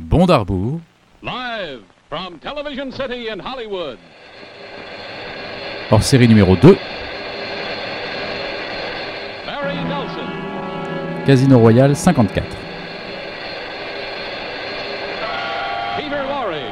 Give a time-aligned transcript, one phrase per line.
[0.00, 0.80] Bon d'Arbour.
[1.22, 3.98] Live from Television City in Hollywood.
[5.90, 6.76] Hors série numéro 2.
[9.44, 12.44] Barry Nelson, Casino Royale 54.
[15.96, 16.62] Peter Lorre,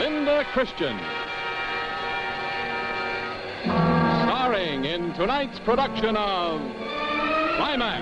[0.00, 0.96] Linda Christian.
[4.24, 6.60] Starring in tonight's production of
[7.68, 8.00] Climax.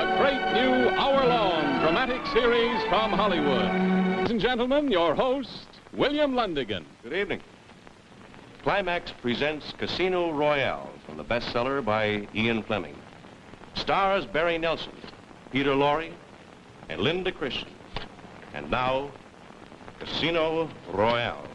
[0.00, 3.70] A great new hour-long dramatic series from Hollywood.
[4.16, 6.86] Ladies and gentlemen, your host, William Lundigan.
[7.02, 7.42] Good evening.
[8.62, 12.96] Climax presents Casino Royale from the bestseller by Ian Fleming.
[13.74, 14.94] Stars Barry Nelson,
[15.50, 16.14] Peter Lorre,
[16.88, 17.68] and Linda Christian.
[18.54, 19.10] And now,
[20.00, 21.51] Casino Royale.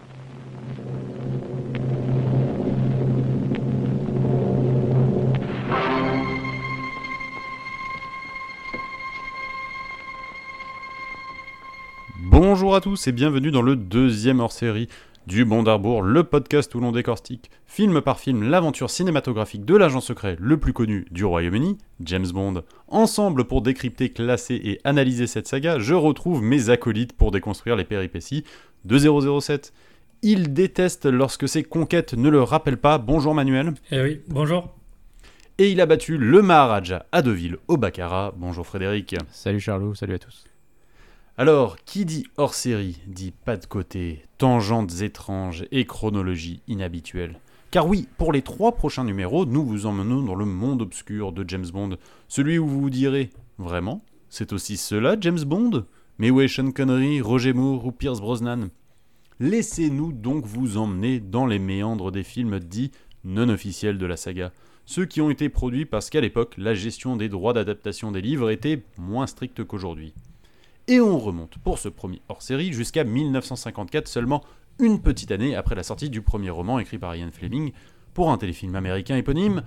[12.77, 14.87] À tous et bienvenue dans le deuxième hors-série
[15.25, 19.99] du Bon d'Arbour, le podcast où l'on décortique, film par film, l'aventure cinématographique de l'agent
[19.99, 22.61] secret le plus connu du Royaume-Uni, James Bond.
[22.87, 27.83] Ensemble pour décrypter, classer et analyser cette saga, je retrouve mes acolytes pour déconstruire les
[27.83, 28.43] péripéties
[28.85, 29.73] de 007.
[30.21, 32.99] Il déteste lorsque ses conquêtes ne le rappellent pas.
[32.99, 33.73] Bonjour Manuel.
[33.91, 34.75] Eh oui, bonjour.
[35.57, 38.35] Et il a battu le Maharaja à Deauville au Baccarat.
[38.37, 39.15] Bonjour Frédéric.
[39.31, 40.45] Salut Charlot, salut à tous.
[41.39, 47.39] Alors, qui dit hors série dit pas de côté, tangentes étranges et chronologie inhabituelle.
[47.69, 51.47] Car oui, pour les trois prochains numéros, nous vous emmenons dans le monde obscur de
[51.47, 53.29] James Bond, celui où vous vous direz
[53.59, 54.01] Vraiment?
[54.29, 55.85] C'est aussi cela, James Bond?
[56.17, 58.69] Mais où est Sean Connery, Roger Moore ou Pierce Brosnan?
[59.39, 62.89] Laissez-nous donc vous emmener dans les méandres des films dits
[63.23, 64.51] non officiels de la saga,
[64.87, 68.49] ceux qui ont été produits parce qu'à l'époque, la gestion des droits d'adaptation des livres
[68.49, 70.15] était moins stricte qu'aujourd'hui.
[70.87, 74.43] Et on remonte pour ce premier hors-série jusqu'à 1954, seulement
[74.79, 77.73] une petite année après la sortie du premier roman écrit par Ian Fleming
[78.13, 79.63] pour un téléfilm américain éponyme,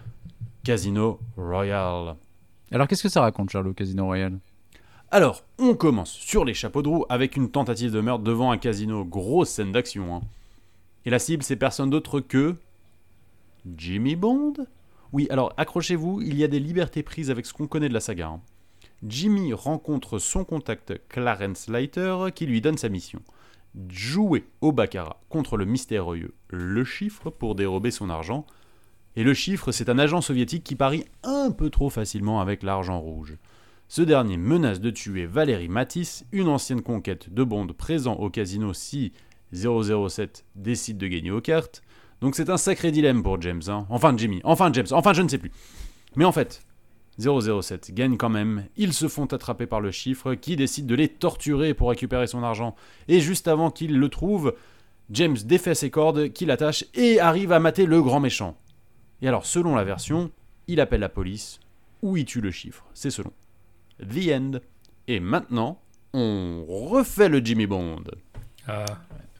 [0.65, 2.17] Casino Royale.
[2.73, 4.39] Alors qu'est-ce que ça raconte Charlot, Casino Royale?
[5.11, 8.59] Alors, on commence sur les chapeaux de roue avec une tentative de meurtre devant un
[8.59, 10.15] casino, grosse scène d'action.
[10.15, 10.21] hein.
[11.05, 12.57] Et la cible, c'est personne d'autre que.
[13.77, 14.55] Jimmy Bond?
[15.13, 18.01] Oui, alors accrochez-vous, il y a des libertés prises avec ce qu'on connaît de la
[18.01, 18.29] saga.
[18.29, 18.41] hein.
[19.06, 23.21] Jimmy rencontre son contact Clarence Leiter qui lui donne sa mission.
[23.88, 28.47] Jouer au baccarat contre le mystérieux Le Chiffre pour dérober son argent.
[29.16, 33.00] Et Le Chiffre, c'est un agent soviétique qui parie un peu trop facilement avec l'argent
[33.00, 33.37] rouge.
[33.89, 38.72] Ce dernier menace de tuer Valérie Matisse, une ancienne conquête de Bond présent au casino
[38.72, 39.12] si
[39.53, 41.83] 007 décide de gagner aux cartes.
[42.21, 43.62] Donc c'est un sacré dilemme pour James.
[43.69, 43.87] hein.
[43.89, 45.50] Enfin Jimmy, enfin James, enfin je ne sais plus.
[46.16, 46.62] Mais en fait,
[47.21, 51.09] 007 gagne quand même, ils se font attraper par le chiffre qui décide de les
[51.09, 52.75] torturer pour récupérer son argent.
[53.09, 54.55] Et juste avant qu'ils le trouvent,
[55.11, 58.57] James défait ses cordes, qu'il attache et arrive à mater le grand méchant.
[59.23, 60.31] Et alors, selon la version,
[60.67, 61.61] il appelle la police
[62.03, 62.85] ou il tue le chiffre?
[62.95, 63.33] C'est selon.
[64.01, 64.51] The End.
[65.09, 65.81] Et maintenant,
[66.15, 68.05] on refait le Jimmy Bond.
[68.67, 68.85] Ah,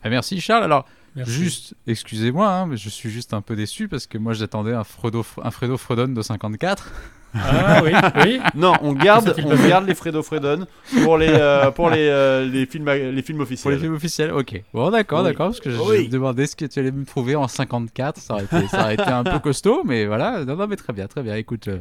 [0.03, 0.65] Ah, Merci Charles.
[0.65, 1.33] Alors, merci.
[1.33, 4.85] juste, excusez-moi, hein, mais je suis juste un peu déçu parce que moi j'attendais un
[4.85, 6.91] Fredo, un Fredo Fredon de 54.
[7.35, 7.93] Ah oui,
[8.25, 8.41] oui.
[8.55, 10.67] Non, on garde, on garde les Fredo Fredon
[11.05, 13.75] pour les, euh, pour les, euh, les, films, les films Pour officiels.
[13.75, 14.63] les films officiels, ok.
[14.75, 15.25] Bon, d'accord, Oui.
[15.27, 15.99] d'accord, parce que je, Oui.
[15.99, 18.19] je me demandais ce que tu allais me trouver en 54.
[18.19, 20.45] Ça aurait été, ça aurait été un peu costaud, mais voilà.
[20.45, 21.37] Non, non, mais très bien, très bien.
[21.37, 21.79] Écoute, euh,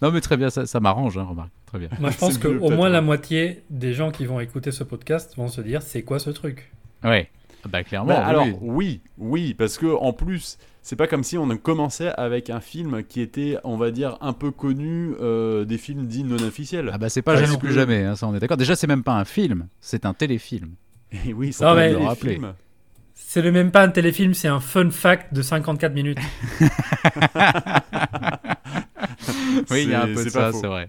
[0.00, 1.50] non, mais très bien, ça, ça m'arrange, hein, remarque.
[1.66, 1.88] Très bien.
[2.00, 2.88] Moi, je pense qu'au moins peut-être.
[2.92, 6.30] la moitié des gens qui vont écouter ce podcast vont se dire c'est quoi ce
[6.30, 6.70] truc?
[7.04, 7.30] Ouais.
[7.64, 8.08] Ah Bah, clairement.
[8.08, 8.56] Bah, oui, alors oui.
[8.60, 13.04] oui, oui, parce que en plus, c'est pas comme si on commençait avec un film
[13.04, 16.90] qui était, on va dire, un peu connu euh, des films dits non officiels.
[16.92, 18.56] Ah bah c'est pas jamais que- plus jamais, hein, ça on est d'accord.
[18.56, 20.74] Déjà c'est même pas un film, c'est un téléfilm.
[21.26, 22.32] Et oui, Non, ça peut le le rappeler.
[22.34, 22.54] film.
[23.14, 26.18] C'est le même pas un téléfilm, c'est un fun fact de 54 minutes.
[29.70, 30.88] Oui, il y a un peu de ça, c'est vrai.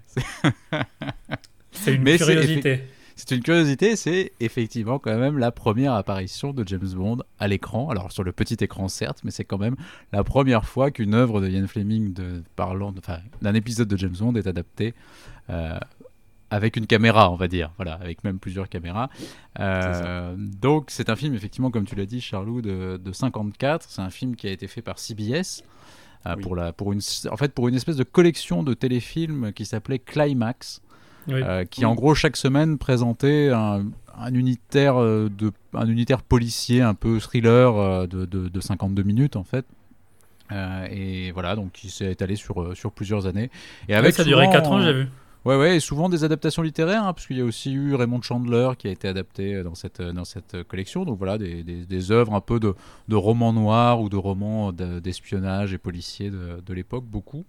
[1.72, 2.84] C'est une Mais c'est curiosité.
[3.16, 7.90] C'est une curiosité, c'est effectivement quand même la première apparition de James Bond à l'écran.
[7.90, 9.76] Alors sur le petit écran certes, mais c'est quand même
[10.12, 14.16] la première fois qu'une œuvre de Ian Fleming de, parlant, enfin d'un épisode de James
[14.20, 14.94] Bond est adapté
[15.50, 15.78] euh,
[16.50, 19.10] avec une caméra, on va dire, voilà, avec même plusieurs caméras.
[19.60, 23.86] Euh, donc c'est un film effectivement, comme tu l'as dit, Charlot, de, de 54.
[23.90, 25.64] C'est un film qui a été fait par CBS.
[26.26, 26.42] euh, Oui.
[26.44, 27.02] pour la, pour une,
[27.32, 30.82] en fait, pour une espèce de collection de téléfilms qui s'appelait Climax,
[31.28, 31.42] Oui.
[31.42, 33.86] euh, qui en gros chaque semaine présentait un,
[34.18, 39.04] un unitaire euh, de un unitaire policier un peu thriller euh, de, de, de 52
[39.04, 39.66] minutes en fait
[40.52, 43.50] Euh, et voilà, donc il s'est étalé sur, sur plusieurs années.
[43.88, 45.08] Et Ouais, avec ça a duré souvent- 4 ans, j'ai vu.
[45.46, 48.22] Ouais, ouais, et souvent des adaptations littéraires, hein, parce qu'il y a aussi eu Raymond
[48.22, 51.04] Chandler qui a été adapté dans cette, dans cette collection.
[51.06, 52.76] Donc voilà, des, des, des œuvres un peu de,
[53.08, 57.46] de romans noirs ou de romans de- d'espionnage et policiers de, de l'époque, beaucoup.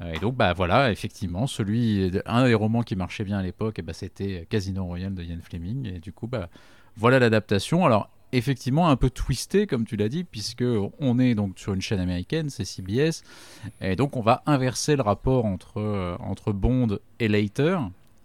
[0.00, 3.76] Euh, Et donc, bah voilà, effectivement, celui, un des romans qui marchait bien à l'époque,
[3.78, 5.86] eh ben, c'était Casino Royale de Ian Fleming.
[5.94, 6.48] Et du coup, bah,
[6.96, 7.84] voilà l'adaptation.
[7.84, 10.64] Alors, effectivement, un peu twisté, comme tu l'as dit, puisque
[11.00, 13.22] on est donc sur une chaîne américaine, c'est CBS.
[13.80, 17.78] Et donc, on va inverser le rapport entre, euh, entre Bond et Later.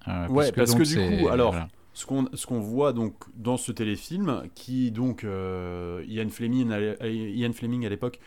[0.07, 1.67] euh, Ouais, parce donc que du coup, alors, voilà.
[1.97, 7.07] Ce qu'on ce qu'on voit donc dans ce téléfilm, qui donc euh, Ian Fleming à
[7.07, 8.19] Ian Fleming à l'époque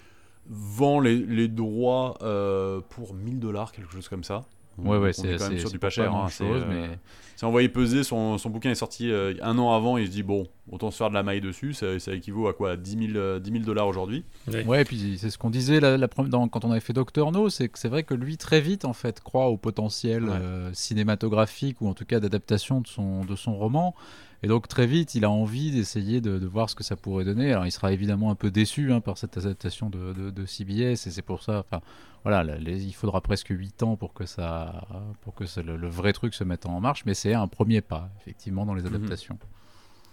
[0.49, 4.45] vend les, les droits euh, pour 1000 dollars, quelque chose comme ça.
[4.79, 6.15] Ouais, ouais, c'est est quand même sur du pas cher.
[6.15, 6.89] hein, c'est, euh, mais
[7.35, 10.23] C'est envoyé peser, son, son bouquin est sorti euh, un an avant, il se dit
[10.23, 12.77] bon, autant se faire de la maille dessus, ça, ça équivaut à quoi?
[12.77, 14.25] 10 000 euh, 10 000 dollars aujourd'hui?
[14.47, 14.62] Oui.
[14.67, 16.93] Ouais, et puis c'est ce qu'on disait la, la première- dans- quand on avait fait
[16.93, 20.23] Doctor No, c'est que c'est vrai que lui très vite en fait croit au potentiel
[20.27, 20.31] Ouais.
[20.41, 23.97] euh, cinématographique ou en tout cas d'adaptation de son, de son roman.
[24.44, 27.25] Et donc très vite, il a envie d'essayer de, de voir ce que ça pourrait
[27.25, 27.50] donner.
[27.52, 31.06] Alors il sera évidemment un peu déçu hein, par cette adaptation de, de- de CBS
[31.06, 31.82] et c'est pour ça, enfin
[32.23, 34.87] voilà, les- il faudra presque 8 ans pour que ça,
[35.23, 37.05] pour que ça- le, le vrai truc se mette en marche.
[37.05, 38.94] Mais c'est un premier pas effectivement dans les Mhm.
[38.94, 39.38] adaptations.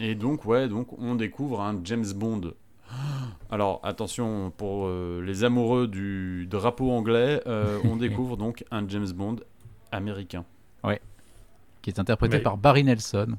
[0.00, 2.52] Et donc, ouais, donc on découvre un James Bond.
[3.50, 9.10] Alors, attention, pour euh, les amoureux du drapeau anglais, euh, on découvre donc un James
[9.14, 9.36] Bond
[9.92, 10.44] américain.
[11.82, 13.36] qui est interprété Mais- par Barry Nelson,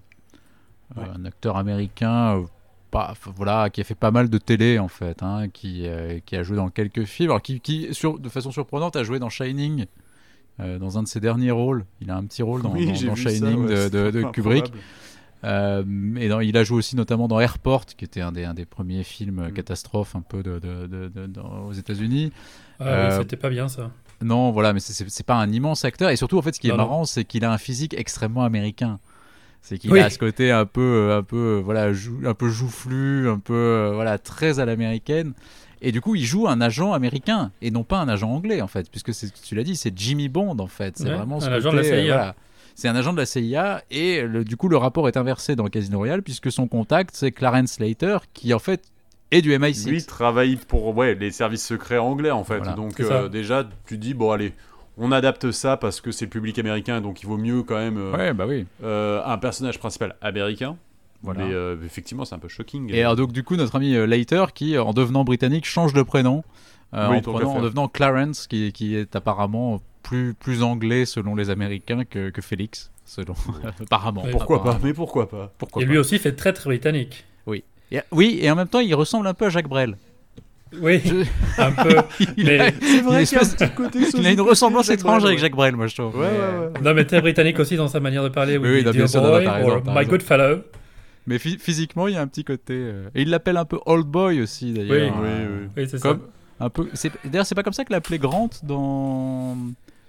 [0.95, 1.03] Ouais.
[1.15, 2.43] un acteur américain, euh,
[2.91, 6.35] pas, voilà, qui a fait pas mal de télé en fait, hein, qui, euh, qui
[6.37, 9.29] a joué dans quelques films, alors qui, qui, sur, de façon surprenante, a joué dans
[9.29, 9.85] Shining.
[10.59, 13.07] euh, dans un de ses derniers rôles, il a un petit rôle dans, dans- j'ai
[13.07, 14.31] dans vu ça, Shining ouais, de-.
[14.31, 14.71] Kubrick.
[15.43, 15.83] Euh,
[16.17, 18.65] et dans- il a joué aussi notamment dans Airport, qui était un des, un des
[18.65, 19.53] premiers films euh, Mm.
[19.53, 22.31] catastrophes un peu de, de- de- de- dans- aux États-Unis.
[22.79, 23.91] Ah Euh, oui, c'était pas bien ça.
[24.23, 26.09] Non, voilà, mais c'est- pas un immense acteur.
[26.09, 26.77] Et surtout, en fait, ce qui est non.
[26.77, 28.97] marrant, c'est qu'il a un physique extrêmement américain.
[29.61, 29.99] C'est qu'il Oui.
[29.99, 33.39] a ce côté un peu, euh, un peu, euh, voilà, jou- un peu joufflu, un
[33.39, 35.33] peu, euh, voilà, très à l'américaine.
[35.81, 38.67] Et du coup, il joue un agent américain et non pas un agent anglais, en
[38.67, 40.97] fait, puisque c'est- tu l'as dit, c'est Jimmy Bond, en fait.
[40.97, 42.03] C'est Ouais, vraiment ce un agent de la CIA.
[42.05, 42.35] voilà.
[42.75, 45.65] C'est un agent de la CIA et le- du coup, le rapport est inversé dans
[45.67, 48.83] Casino Royale puisque son contact, c'est Clarence Slater, qui en fait
[49.31, 49.89] est du MI6.
[49.89, 52.57] Lui travaille pour ouais, les services secrets anglais en fait.
[52.59, 54.53] Voilà, donc euh, déjà, tu dis bon allez,
[54.97, 57.97] on adapte ça parce que c'est le public américain, donc il vaut mieux quand même
[57.97, 58.65] euh, Ouais, bah oui.
[58.83, 60.75] euh, un personnage principal américain.
[61.23, 61.45] Voilà.
[61.45, 62.93] Mais euh, effectivement, c'est un peu shocking.
[62.93, 66.43] Et alors, donc, du coup, notre ami Leiter, qui, en devenant britannique, change de prénom,
[66.93, 71.49] euh, Oui, en, prenant- devenant Clarence, qui, qui est apparemment plus, plus anglais selon les
[71.49, 73.33] Américains que, que Félix, selon
[73.81, 74.21] apparemment.
[74.25, 74.31] Oui.
[74.31, 74.79] pourquoi pas.
[74.83, 75.91] Mais pourquoi pas Pourquoi Et pas.
[75.91, 77.25] lui aussi fait très très britannique.
[77.89, 79.95] Et- oui, et en même temps, il ressemble un peu à Jacques Brel.
[80.81, 81.25] Oui, Je-
[81.61, 81.95] un peu.
[82.37, 84.27] il, Mais- a, C'est il a vrai qu'il y a un espèce- petit côté il
[84.27, 86.15] a une ressemblance étrange avec Jacques Brel, moi je trouve.
[86.17, 86.29] Ouais, ouais,
[86.73, 86.81] ouais.
[86.83, 88.57] Non, mais très britannique aussi dans sa manière de parler.
[88.57, 90.61] Oui, non, dear bien sûr, non, boy, t'as raison, my good fellow.
[91.25, 92.73] mais phy- physiquement, il y a un petit côté.
[92.75, 95.15] euh, Et il l'appelle un peu Old Boy aussi, d'ailleurs.
[95.21, 95.21] Oui.
[95.21, 95.29] Oui,
[95.61, 95.67] oui.
[95.77, 96.19] Oui, c'est Comme
[96.59, 96.65] ça.
[96.65, 96.89] un peu.
[96.93, 99.55] c'est- D'ailleurs, c'est pas comme ça que l'appelait Grant dans.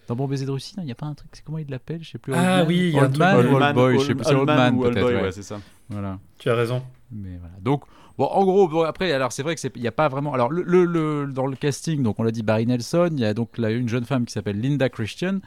[0.08, 1.98] Dans Bon baiser de Russie, il n'y a pas un truc, c'est comment il l'appelle
[2.02, 2.32] Je sais plus.
[2.34, 4.34] Ah Old oui, il y a Old Man ou Old Boy, je sais plus, c'est
[4.34, 5.22] Old Man ou Old peut-être.
[5.22, 5.60] Ouais, c'est ça.
[5.90, 6.18] Voilà.
[6.38, 6.82] Tu as raison.
[7.12, 7.54] Mais voilà.
[7.60, 7.82] Donc,
[8.18, 10.34] bon, en gros, bon, après, alors c'est vrai que c'est, il y a pas vraiment.
[10.34, 13.24] Alors, le, le- le- dans le casting, donc on l'a dit, Barry Nelson, il y
[13.24, 15.38] a donc là, une jeune femme qui s'appelle Linda Christian.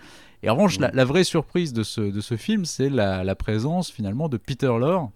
[0.43, 3.35] Et en revanche, la, la vraie surprise de ce, de ce film, c'est la, la
[3.35, 5.09] présence finalement de Peter Lorre.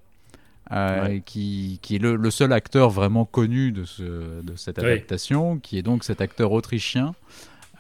[0.72, 1.22] euh, Ouais.
[1.26, 4.86] qui, qui est le, le seul acteur vraiment connu de, ce, de cette Oui.
[4.86, 7.14] adaptation, qui est donc cet acteur autrichien,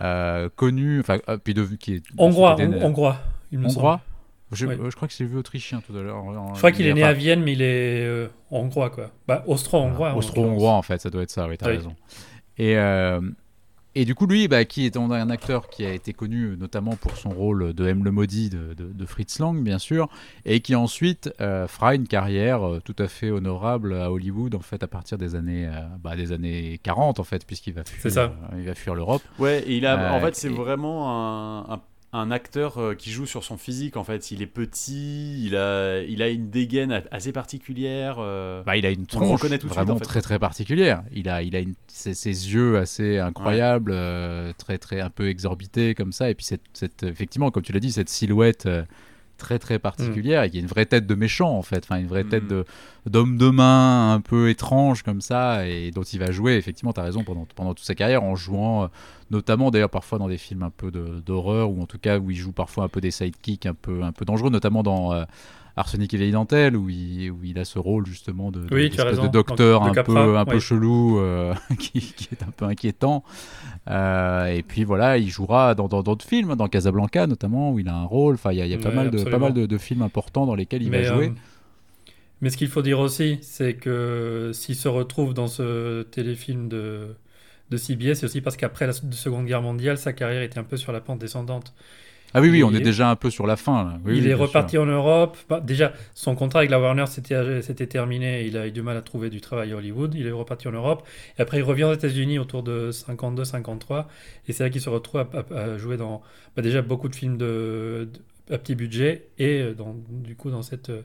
[0.02, 3.18] euh, connu, enfin, euh, puis de, qui est Hongrois, hongrois.
[3.52, 4.02] Il me hongrois?
[4.52, 4.78] Je, Ouais.
[4.80, 6.24] euh, je crois que j'ai vu autrichien tout à l'heure.
[6.54, 9.12] Je crois qu'il est né à Vienne, mais il est euh, hongrois, quoi.
[9.28, 10.14] Bah, austro-hongrois.
[10.14, 11.78] en Austro-hongrois, en fait, ça doit être ça, oui, t'as Oui.
[11.78, 11.96] raison.
[12.58, 13.20] Et, euh,
[13.96, 17.18] et du coup, lui, bah, qui est un acteur qui a été connu notamment pour
[17.18, 18.04] son rôle de M.
[18.04, 20.10] le Maudit de, de- de Fritz Lang, bien sûr,
[20.46, 24.84] et qui ensuite euh, fera une carrière tout à fait honorable à Hollywood, en fait,
[24.84, 28.10] à partir des années, euh, bah, des années 40, en fait, puisqu'il va fuir, C'est
[28.12, 28.22] ça.
[28.54, 29.24] euh, il va fuir l'Europe.
[29.40, 31.82] Ouais, et il a, Euh, en fait, c'est et- vraiment un, un-
[32.18, 33.98] un acteur euh, qui joue sur son physique.
[33.98, 38.18] En fait, il est petit, il a, il a une dégaine assez particulière.
[38.20, 40.06] euh, Bah, il a une On tronche reconnaît tout de suite, vraiment en fait.
[40.06, 41.04] très très particulière.
[41.12, 45.30] Il a, il a une, ses, ses yeux assez incroyables, euh, très très un peu
[45.30, 46.30] exorbités comme ça.
[46.30, 48.84] Et puis cette, cette- effectivement, comme tu l'as dit, cette silhouette euh,
[49.38, 50.44] très très particulière.
[50.44, 52.44] Et il y a une vraie tête de méchant en fait, enfin une vraie tête
[52.46, 52.48] Mm.
[52.48, 52.66] de
[53.06, 56.56] d'homme de main un peu étrange comme ça et dont il va jouer.
[56.56, 58.88] Effectivement, tu as raison pendant pendant toute sa carrière en jouant euh,
[59.32, 62.38] notamment d'ailleurs parfois dans des films un peu d'horreur ou en tout cas où il
[62.38, 65.24] joue parfois un peu des sidekicks un peu un peu dangereux, notamment dans euh,
[65.78, 68.90] Arsenic et vieille dentelle où il, où il a ce rôle justement de, de- Oui,
[69.28, 73.24] docteur De un Capra, peu un peu chelou euh, qui, qui est un peu inquiétant.
[73.90, 77.96] Euh, et puis voilà, il jouera dans d'autres films, dans Casablanca notamment où il a
[77.96, 78.36] un rôle.
[78.36, 79.40] Enfin, il y a, il y a pas Ouais, mal de pas absolument.
[79.40, 81.32] mal de, de films importants dans lesquels il mais, va jouer.
[81.32, 81.36] euh,
[82.42, 87.16] mais ce qu'il faut dire aussi, c'est que s'il se retrouve dans ce téléfilm de,
[87.70, 90.78] de CBS, c'est aussi parce qu'après la Seconde Guerre mondiale, sa carrière était un peu
[90.78, 91.74] sur la pente descendante.
[92.34, 93.84] Ah oui, oui, on est déjà un peu sur la fin.
[93.86, 94.00] Là.
[94.04, 94.40] Oui, il oui, est sûr.
[94.40, 95.38] reparti en Europe.
[95.48, 98.46] Bah, déjà, son contrat avec la Warner s'était terminé.
[98.46, 100.14] Il a eu du mal à trouver du travail à Hollywood.
[100.16, 101.08] Il est reparti en Europe.
[101.40, 104.08] Et après, il revient aux États-Unis autour de 52-53.
[104.50, 106.22] Et c'est là qu'il se retrouve à, à- à jouer dans
[106.58, 110.52] bah, déjà beaucoup de films de, de- à petit budget et euh, dans, du coup
[110.52, 111.02] dans cette, euh,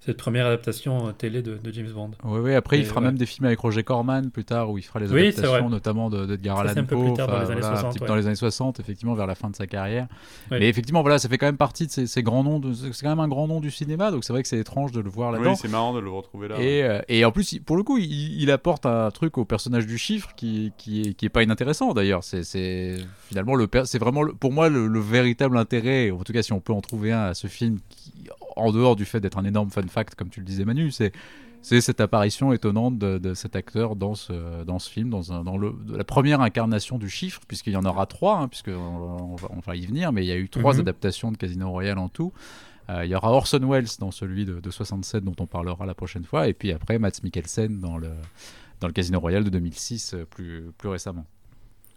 [0.00, 2.10] cette première adaptation euh, télé de, de James Bond.
[2.24, 3.06] Oui, oui, après il fera ouais.
[3.08, 6.08] même des films avec Roger Corman plus tard où il fera les Oui, adaptations notamment
[6.08, 7.92] de- d'Edgar Ça, Allan c'est un peu Poe, plus tard, dans les années voilà, 60,
[7.92, 8.08] type ouais.
[8.08, 10.06] dans les années 60 effectivement vers la fin de sa carrière.
[10.50, 10.60] Ouais.
[10.60, 13.02] Mais effectivement voilà, ça fait quand même partie de ces, ces grands noms, de- c'est
[13.02, 15.10] quand même un grand nom du cinéma donc c'est vrai que c'est étrange de le
[15.10, 15.50] voir là-dedans.
[15.50, 16.60] Oui, c'est marrant de le retrouver là.
[16.60, 19.86] Et, euh, et en plus, pour le coup, il, il apporte un truc au personnage
[19.86, 22.22] du chiffre qui, qui, est, qui est pas inintéressant d'ailleurs.
[22.24, 22.96] C'est,
[23.28, 26.52] finalement le, c'est vraiment le- pour moi le, le véritable intérêt, en tout cas si
[26.52, 28.12] on peut en trouver un à ce film, qui,
[28.56, 31.12] en dehors du fait d'être un énorme fun fact comme tu le disais Manu, c'est
[31.60, 35.42] c'est cette apparition étonnante de, de cet acteur dans ce, dans ce film, dans, un,
[35.42, 38.68] dans le, de la première incarnation du chiffre, puisqu'il y en aura trois, hein, puisque
[38.68, 40.80] on, on va, on va y venir, mais il y a eu trois Mhm.
[40.80, 42.32] adaptations de Casino Royale en tout.
[42.90, 45.94] Euh, il y aura Orson Welles dans celui de, de 67 dont on parlera la
[45.94, 48.10] prochaine fois, et puis après Mads Mikkelsen dans le,
[48.80, 51.26] dans le Casino Royale de 2006 euh, plus, plus récemment.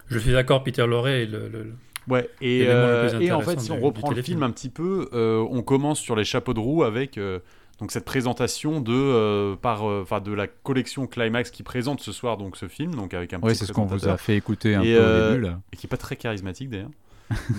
[0.08, 1.76] Je suis d'accord, Peter Lorre est le, le- le-
[2.08, 5.46] Ouais, et, euh, et en fait, si on reprend le film un petit peu, euh,
[5.50, 7.40] on commence sur les chapeaux de roue avec euh,
[7.80, 12.12] donc cette présentation de euh, par euh, enfin de la collection Climax qui présente ce
[12.12, 14.36] soir donc ce film donc avec un Oui, petit c'est ce qu'on vous a fait
[14.36, 15.46] écouter un Et, peu euh, au début.
[15.46, 15.60] Là.
[15.74, 16.90] et qui est pas très charismatique d'ailleurs.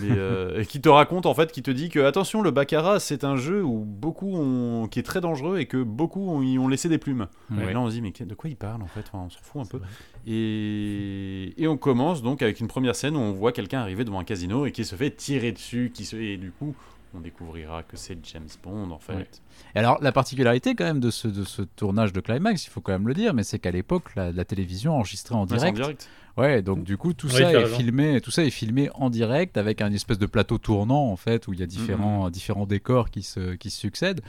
[0.00, 3.00] Mais, euh, et qui te raconte en fait, qui te dit que attention, le baccarat
[3.00, 6.58] c'est un jeu où beaucoup ont, qui est très dangereux et que beaucoup ont, y
[6.58, 7.28] ont laissé des plumes.
[7.50, 7.70] Ouais.
[7.70, 9.04] Et là on se dit mais de quoi il parle en fait?
[9.12, 9.80] Enfin, On s'en fout un peu.
[10.26, 14.20] Et, et on commence donc avec une première scène où on voit quelqu'un arriver devant
[14.20, 16.74] un casino et qui se fait tirer dessus, qui se et du coup
[17.14, 19.12] on découvrira que c'est James Bond en fait.
[19.14, 19.28] Ouais.
[19.74, 22.80] Et alors, la particularité quand même de ce, de ce tournage de Climax, il faut
[22.80, 25.54] quand même le dire, mais c'est qu'à l'époque, la, la télévision enregistrait en Ouais, c'est
[25.54, 25.76] en direct.
[25.76, 26.08] direct.
[26.38, 27.76] Ouais, donc du coup, tout Oui, ça est raison.
[27.76, 31.46] filmé, tout ça est filmé en direct avec un espèce de plateau tournant en fait
[31.46, 34.22] où il y a différents, différents décors qui se, qui se succèdent.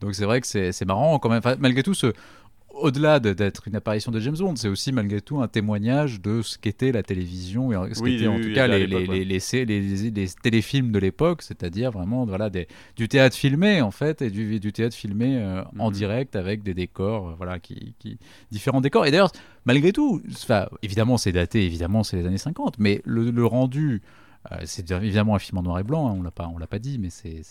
[0.00, 1.38] Donc c'est vrai que c'est c'est marrant quand même.
[1.38, 2.12] Enfin, malgré tout, ce,
[2.70, 6.42] au-delà de- d'être une apparition de James Bond, c'est aussi malgré tout un témoignage de
[6.42, 9.24] ce qu'était la télévision et ce Oui, qu'étaient en oui, tout cas les, les, ouais.
[9.24, 14.30] les, les, téléfilms de l'époque, c'est-à-dire vraiment voilà, des, du théâtre filmé en fait et
[14.30, 15.94] du, du théâtre filmé euh, en Mhm.
[15.94, 18.18] direct avec des décors, euh, voilà, qui, qui
[18.52, 19.06] différents décors.
[19.06, 19.32] Et d'ailleurs,
[19.64, 20.22] malgré tout,
[20.82, 24.02] évidemment c'est daté, évidemment c'est les années 50, mais le, le rendu,
[24.64, 26.78] c'est évidemment un film en noir et blanc, hein, on l'a pas, on l'a pas
[26.78, 27.42] dit, mais c'est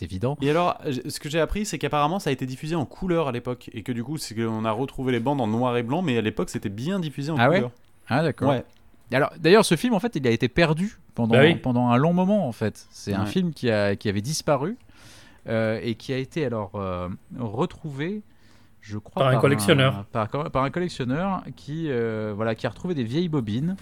[0.00, 0.38] évident.
[0.40, 3.32] Et alors, ce que j'ai appris, c'est qu'apparemment ça a été diffusé en couleur à
[3.32, 6.02] l'époque et que du coup, c'est qu'on a retrouvé les bandes en noir et blanc,
[6.02, 7.70] mais à l'époque c'était bien diffusé en Ah ouais couleur.
[8.08, 8.48] Ah d'accord.
[8.50, 8.64] Ouais.
[9.12, 11.54] Alors d'ailleurs ce film en fait il a été perdu pendant, Bah oui.
[11.56, 12.86] pendant un long moment en fait.
[12.90, 13.30] C'est un Ouais.
[13.30, 14.76] film qui, a, qui avait disparu
[15.48, 18.22] euh, et qui a été alors euh, retrouvé
[18.80, 20.04] je crois Par un collectionneur.
[20.12, 23.76] par, par un collectionneur qui euh, voilà qui a retrouvé des vieilles bobines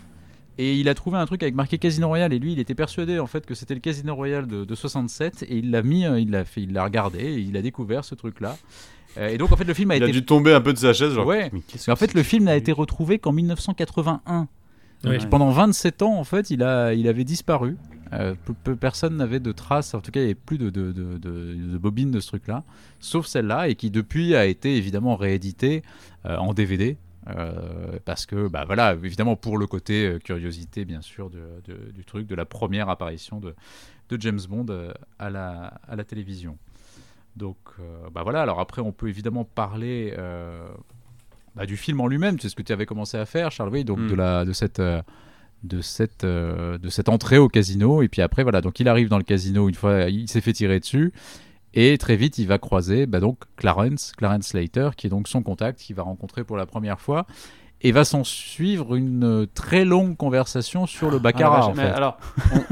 [0.59, 3.19] et il a trouvé un truc avec marqué Casino Royale et lui il était persuadé
[3.19, 6.19] en fait que c'était le Casino Royale de, de 67 et il l'a mis euh,
[6.21, 8.57] il l'a fait il l'a regardé et il a découvert ce truc là
[9.17, 10.79] et donc en fait le film a Il été a dû tomber un peu de
[10.79, 11.25] sa chaise, genre.
[11.27, 11.49] Ouais.
[11.53, 14.49] Mais qu'est-ce mais en fait, le film n'a été retrouvé qu'en 1981.
[15.05, 15.19] Oui.
[15.19, 17.77] Donc, Pendant 27 ans, en fait, il, a, il avait disparu.
[18.13, 20.69] Euh, peu- peu- personne n'avait de traces, en tout cas, il n'y avait plus de,
[20.71, 22.65] de, de, de- de bobines de ce truc-là,
[22.99, 25.83] sauf celle-là, et qui depuis a été évidemment réédité
[26.27, 26.97] euh, en DVD.
[27.29, 31.91] Euh, parce que, bah voilà, évidemment pour le côté euh, curiosité, bien sûr, de- de-
[31.93, 33.55] du truc, de la première apparition de,
[34.11, 36.59] de James Bond euh, à, la, à la télévision.
[37.37, 37.57] Donc,
[38.13, 40.15] bah voilà, alors après, on peut évidemment parler
[41.57, 43.85] bah, du film en lui-même, c'est ce que tu avais commencé à faire, Charles, oui,
[43.85, 44.09] donc Mm.
[44.09, 48.03] de, la, de, cette, de, cette, de cette entrée au casino.
[48.03, 50.53] Et puis après, voilà, donc il arrive dans le casino une fois, il s'est fait
[50.53, 51.13] tirer dessus.
[51.75, 55.43] Et très vite, il va croiser bah, donc Clarence, Clarence Slater, qui est donc son
[55.43, 57.27] contact, qu'il va rencontrer pour la première fois.
[57.87, 61.67] Et va s'en suivre une euh, très longue conversation sur le Ah, baccarat.
[61.67, 61.83] en fait.
[61.83, 62.17] alors,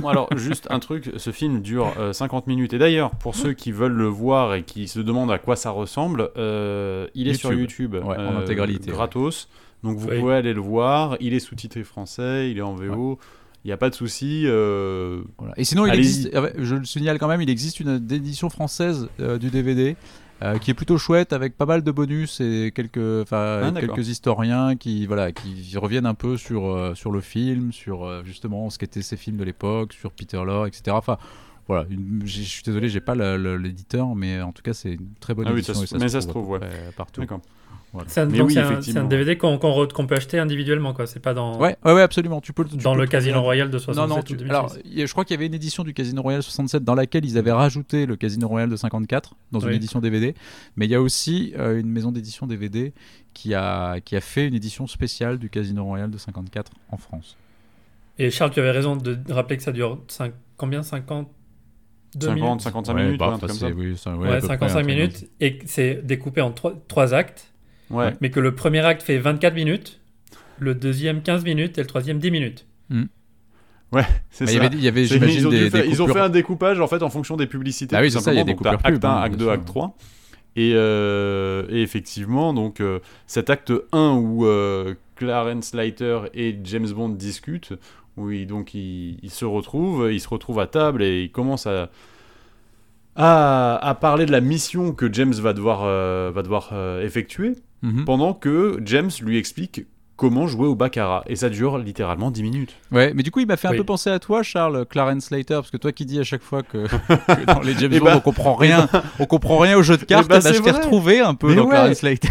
[0.02, 2.72] on- alors, juste un truc, ce film dure euh, 50 minutes.
[2.72, 5.68] Et d'ailleurs, pour ceux qui veulent le voir et qui se demandent à quoi ça
[5.70, 7.94] ressemble, euh, il est sur YouTube.
[7.94, 9.48] Ouais, en euh, intégralité, Gratos.
[9.82, 10.18] Donc vous Oui.
[10.20, 11.16] pouvez aller le voir.
[11.20, 13.18] Il est sous-titré français, il est en VO.
[13.64, 14.42] Il n'y a pas de souci.
[14.46, 15.54] euh, Voilà.
[15.56, 16.06] Et sinon, il Allez-y.
[16.26, 19.94] existe, euh, je le signale quand même, il existe une édition française euh, du DVD
[20.42, 24.74] euh, qui est plutôt chouette avec pas mal de bonus et quelques, Ah, quelques historiens
[24.74, 29.16] qui, voilà, qui reviennent un peu sur, sur le film, sur justement ce qu'étaient ces
[29.16, 30.82] films de l'époque, sur Peter Lorre, etc.
[30.90, 31.16] Enfin,
[31.68, 35.32] voilà, une- je suis désolé, j'ai pas l'éditeur, mais en tout cas, c'est une très
[35.34, 35.74] bonne Ah oui, édition.
[35.74, 36.60] ça et se- mais ça se trouve, ouais.
[36.96, 37.20] partout.
[37.20, 37.40] D'accord.
[38.06, 38.54] C'est un, oui,
[39.08, 41.06] DVD qu'on peut acheter individuellement, quoi.
[41.06, 42.40] C'est pas dans, Ouais, ouais, ouais, absolument.
[42.40, 44.50] Tu peux, tu dans peux le Casino un- Royal de Non, 67 non, tu- 2006.
[44.50, 44.72] alors
[45.06, 47.52] je crois qu'il y avait une édition du Casino Royal 67 dans laquelle ils avaient
[47.52, 50.34] rajouté le Casino Royal de 54 dans une édition DVD,
[50.76, 52.94] mais il y a aussi euh, une maison d'édition DVD
[53.34, 57.36] qui a, qui a fait une édition spéciale du Casino Royal de 54 en France.
[58.18, 59.98] Et Charles, tu avais raison de rappeler que ça dure
[60.56, 60.82] combien?
[60.82, 61.28] 50
[62.20, 62.60] 50, minutes?
[62.60, 63.78] 55 Ouais, minutes, bah, ouais, un enfin, truc comme c'est- ça.
[63.78, 65.30] oui, ça- ouais, Ouais, à peu près, 55 un truc minutes.
[65.40, 67.51] Et c'est découpé en trois, trois actes,
[67.92, 68.14] Ouais.
[68.20, 70.00] mais que le premier acte fait 24 minutes,
[70.58, 72.66] le deuxième 15 minutes et le troisième 10 minutes.
[74.30, 74.64] C'est Mais il y ça.
[74.64, 76.80] avait, y avait C'est- j'imagine, ils, ont des, faire- des ils ont fait un découpage
[76.80, 77.94] en fait en fonction des publicités.
[77.94, 79.38] Ah oui, c'est ça, il y a des coupures acte pub, 1, hein, acte bien
[79.38, 79.52] 2, sûr.
[79.52, 79.96] acte 3.
[80.56, 86.88] Et, euh, et effectivement, donc euh, cet acte 1 où euh, Clarence Leiter et James
[86.90, 87.74] Bond discutent,
[88.16, 91.66] où ils, donc ils, ils se retrouvent, ils se retrouvent à table et ils commencent
[91.66, 91.90] à,
[93.16, 97.06] à, à parler de la mission que James va devoir, euh, va devoir euh,
[97.82, 98.04] Mhm.
[98.04, 99.82] pendant que James lui explique
[100.16, 101.24] comment jouer au baccarat.
[101.26, 102.76] Et ça dure littéralement 10 minutes.
[102.92, 105.54] Ouais, mais du coup, il m'a fait un peu penser à toi, Charles, Clarence Slater,
[105.54, 108.04] parce que toi qui dis à chaque fois que, que dans les James Eh Bond,
[108.06, 110.54] ben- on comprend rien, on comprend rien au jeu de cartes, ben, eh ben, c'est
[110.58, 110.80] je t'ai vrai.
[110.80, 111.70] retrouvé un peu Mais dans ouais.
[111.70, 112.28] Clarence Slater.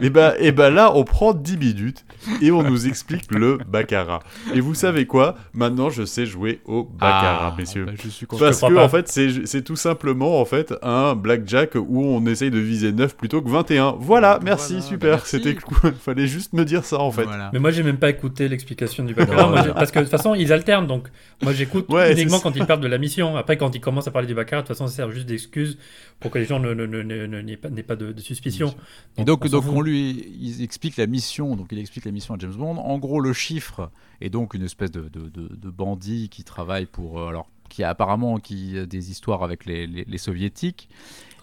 [0.00, 2.04] Et bah, et bah là, on prend 10 minutes
[2.42, 4.20] et on nous explique le baccarat.
[4.54, 5.34] Et vous savez quoi?
[5.52, 7.84] Maintenant, je sais jouer au baccarat, Ah, messieurs.
[7.86, 8.44] bah, je suis content.
[8.44, 12.58] Parce que en fait, c'est tout simplement en fait un blackjack où on essaye de
[12.58, 13.96] viser 9 plutôt que 21.
[13.98, 15.26] Voilà, merci, Voilà, super.
[15.26, 15.92] C'était cool.
[16.00, 17.24] Fallait juste me dire ça en fait.
[17.24, 17.50] Voilà.
[17.52, 19.48] Mais moi, j'ai même pas écouté l'explication du baccarat.
[19.48, 20.86] Moi, parce que de toute façon, ils alternent.
[20.86, 21.08] Donc,
[21.42, 23.36] moi, j'écoute Ouais, uniquement quand ils parlent de la mission.
[23.36, 25.78] Après, quand ils commencent à parler du baccarat, de toute façon, ça sert juste d'excuse
[26.20, 28.74] pour que les gens ne- ne- ne- ne- ne- n'aient pas, de, de suspicion.
[29.16, 32.38] Et donc, donc on lui il explique la mission, donc il explique la mission à
[32.38, 32.76] James Bond.
[32.78, 33.90] En gros, le chiffre
[34.20, 37.82] est donc une espèce de, de, de- de bandit qui travaille pour, euh, alors, qui
[37.84, 40.88] a apparemment qui a des histoires avec les, les- les soviétiques.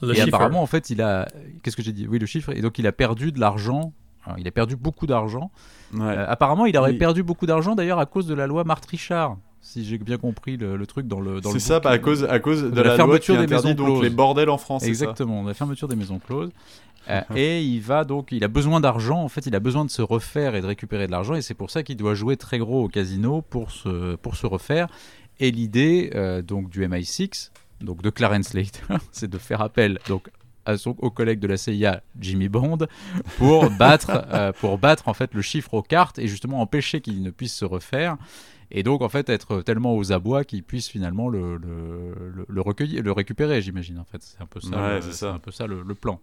[0.02, 0.28] Le et chiffre.
[0.28, 1.28] apparemment, en fait, il a,
[1.64, 2.08] qu'est-ce que j'ai dit?
[2.08, 2.52] Oui, le chiffre.
[2.56, 3.94] Et donc, il a perdu de l'argent.
[4.26, 5.52] Alors, Il a perdu beaucoup d'argent.
[5.94, 6.02] Ouais.
[6.02, 6.98] Euh, apparemment, il aurait Oui.
[6.98, 10.58] perdu beaucoup d'argent d'ailleurs à cause de la loi Marthe Richard, si j'ai bien compris
[10.58, 11.42] le, le truc dans le.
[11.42, 13.36] dans C'est ça, bah, à cause, à cause de, de la la, loi qui fermeture
[13.38, 14.02] des interdit maisons donc closes.
[14.04, 14.82] les bordels en France.
[14.82, 14.88] ça?
[14.88, 16.50] Exactement, la fermeture des maisons closes.
[17.10, 19.22] Euh, et il va donc, il a besoin d'argent.
[19.22, 21.36] En fait, il a besoin de se refaire et de récupérer de l'argent.
[21.36, 24.48] Et c'est pour ça qu'il doit jouer très gros au casino pour se, pour se
[24.48, 24.88] refaire.
[25.40, 30.30] Et l'idée euh, donc du MI6, donc de Clarence Slater, c'est de faire appel donc
[30.66, 32.80] à son, au collègue de la CIA, Jimmy Bond,
[33.38, 37.22] pour battre, euh, pour battre en fait le chiffre aux cartes et justement empêcher qu'il
[37.22, 38.18] ne puisse se refaire.
[38.72, 42.62] Et donc en fait être tellement aux abois qu'il puisse finalement le, le, le, le
[42.62, 44.24] recueillir, le récupérer, j'imagine en fait.
[44.24, 45.34] C'est un peu ça, Ouais, c'est ça.
[45.34, 46.20] un peu ça le plan.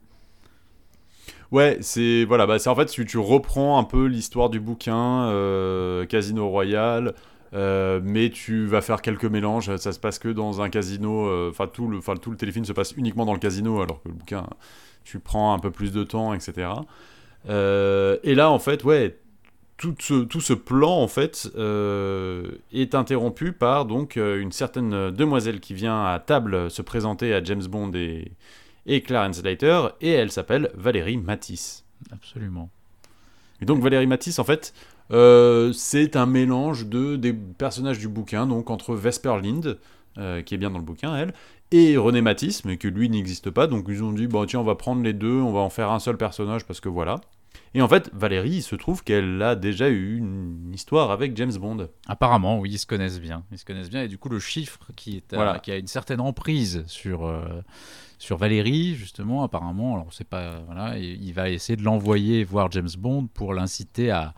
[1.52, 6.06] Ouais, c'est voilà, bah en fait tu, tu reprends un peu l'histoire du bouquin euh,
[6.06, 7.14] Casino Royal,
[7.52, 9.76] euh, mais tu vas faire quelques mélanges.
[9.76, 11.26] Ça se passe que dans un casino.
[11.28, 14.08] euh, Enfin tout le, tout le téléfilm se passe uniquement dans le casino, alors que
[14.08, 14.46] le bouquin,
[15.04, 16.68] tu prends un peu plus de temps, etc.
[17.48, 19.18] Et là en fait, ouais,
[19.76, 21.50] tout ce, tout ce plan en fait
[22.72, 27.64] est interrompu par donc une certaine demoiselle qui vient à table se présenter à James
[27.66, 28.32] Bond et
[28.86, 31.84] et Clarence Slater, et elle s'appelle Valérie Matisse.
[32.10, 32.70] Absolument.
[33.60, 34.72] Et donc Valérie Matisse, en fait,
[35.12, 39.78] euh, c'est un mélange de des personnages du bouquin, donc entre Vesper Lind,
[40.18, 41.32] euh, qui est bien dans le bouquin, elle,
[41.70, 44.64] et René Matisse, mais que lui n'existe pas, donc ils ont dit, bon tiens, on
[44.64, 47.20] va prendre les deux, on va en faire un seul personnage, parce que voilà.
[47.74, 51.52] Et en fait, Valérie, il se trouve qu'elle a déjà eu une histoire avec James
[51.54, 51.88] Bond.
[52.06, 53.44] Apparemment, oui, ils se connaissent bien.
[53.52, 55.58] Ils se connaissent bien et du coup, le chiffre qui est à- Voilà.
[55.58, 57.44] qui a une certaine emprise sur euh,
[58.22, 62.70] sur Valérie, justement, apparemment, alors on sait pas, voilà, il va essayer de l'envoyer voir
[62.70, 64.32] James Bond pour l'inciter à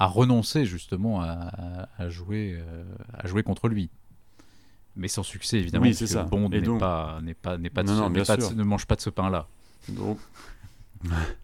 [0.00, 3.90] à renoncer justement à, jouer euh, à jouer contre lui.
[4.96, 6.22] Mais sans succès évidemment, Oui, parce c'est que ça.
[6.24, 9.02] Bond n'est pas n'est pas n'est pas, de Non, pas de ne mange pas de
[9.02, 9.46] ce pain là.
[9.88, 10.18] Donc...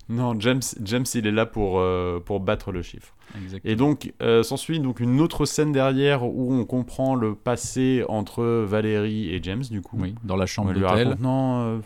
[0.08, 3.14] non, James, James, il est là pour, euh, pour battre le chiffre.
[3.42, 3.72] Exactement.
[3.72, 8.44] Et donc, euh, s'ensuit donc une autre scène derrière où on comprend le passé entre
[8.44, 9.96] Valérie et James, du coup.
[10.00, 11.16] oui, dans la chambre d'hôtel.
[11.20, 11.78] non, euh,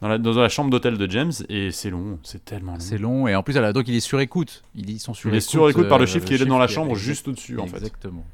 [0.00, 2.80] dans, la, dans la chambre d'hôtel de James, et c'est long, c'est tellement long.
[2.80, 4.62] C'est long et en plus, donc il est sur écoute.
[4.76, 6.68] Ils sont sur Il est écoute, sur écoute par le chiffre qui est dans la
[6.68, 7.76] chambre juste au-dessus, en fait.
[7.78, 8.24] Exactement.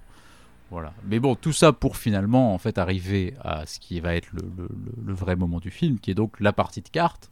[0.70, 0.92] Voilà.
[1.08, 4.42] Mais bon, tout ça pour finalement en fait arriver à ce qui va être le,
[4.58, 7.30] le- le- le vrai moment du film, qui est donc la partie de cartes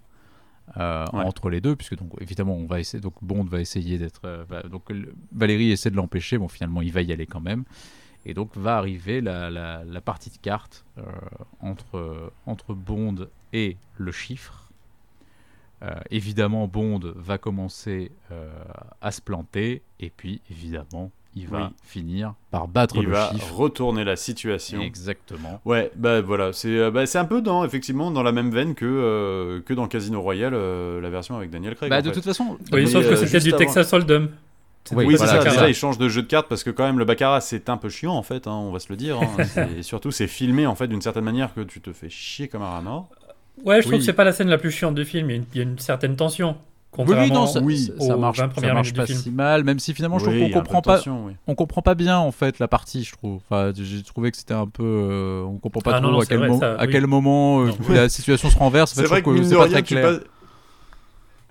[0.77, 1.24] euh, Ouais.
[1.24, 4.44] entre les deux, puisque donc évidemment on va essayer, donc Bond va essayer d'être, euh,
[4.48, 4.85] va- donc
[5.33, 7.64] Valérie essaie de l'empêcher, bon finalement il va y aller quand même,
[8.24, 11.03] et donc va arriver la, la- la partie de cartes euh,
[11.61, 14.61] entre entre Bond et le chiffre.
[16.11, 18.11] Évidemment, Bond va commencer
[19.03, 21.64] à se planter, et puis évidemment, il va Oui.
[21.85, 23.55] finir par battre Il le va chiffre.
[23.55, 24.81] retourner la situation.
[24.81, 25.61] Exactement.
[25.64, 28.75] Ouais, bah voilà, c'est euh, bah, c'est un peu dans effectivement dans la même veine
[28.75, 31.90] que euh, que dans Casino Royale, euh, la version avec Daniel Craig.
[31.90, 32.14] Bah, de fait.
[32.14, 34.29] toute façon, Oui, Mais, sauf que c'était du avant- Texas Hold'em.
[34.92, 35.16] Oui, Oui.
[35.16, 35.44] Baccarat.
[35.44, 37.79] Déjà, il change de jeu de cartes parce que quand même le baccarat c'est un
[37.79, 39.18] peu chiant en fait, hein, on va se le dire.
[39.18, 39.66] hein.
[39.79, 42.61] Et surtout, c'est filmé en fait d'une certaine manière que tu te fais chier comme
[42.62, 43.09] un rat mort.
[43.64, 45.31] Ouais, je trouve que c'est pas la scène la plus chiante du film.
[45.31, 46.57] Il y a une, il y a une certaine tension.
[46.98, 49.78] Oui, oui, Contrairement non, ça, oui, ça- marche, 20 ça marche pas si mal, même
[49.78, 51.33] si finalement je Oui, trouve qu'on comprend pas, tension, oui.
[51.46, 53.40] on comprend pas bien en fait la partie, je trouve.
[53.48, 56.20] Enfin, j'ai trouvé que c'était un peu, euh, on comprend pas Ah trop non, non,
[56.20, 56.92] à, quel vrai, mo- ça, à oui.
[56.92, 58.92] quel moment euh, la situation se renverse.
[58.92, 60.11] En fait, C'est vrai que que c'est pas rien, très tu clair.
[60.18, 60.20] passes,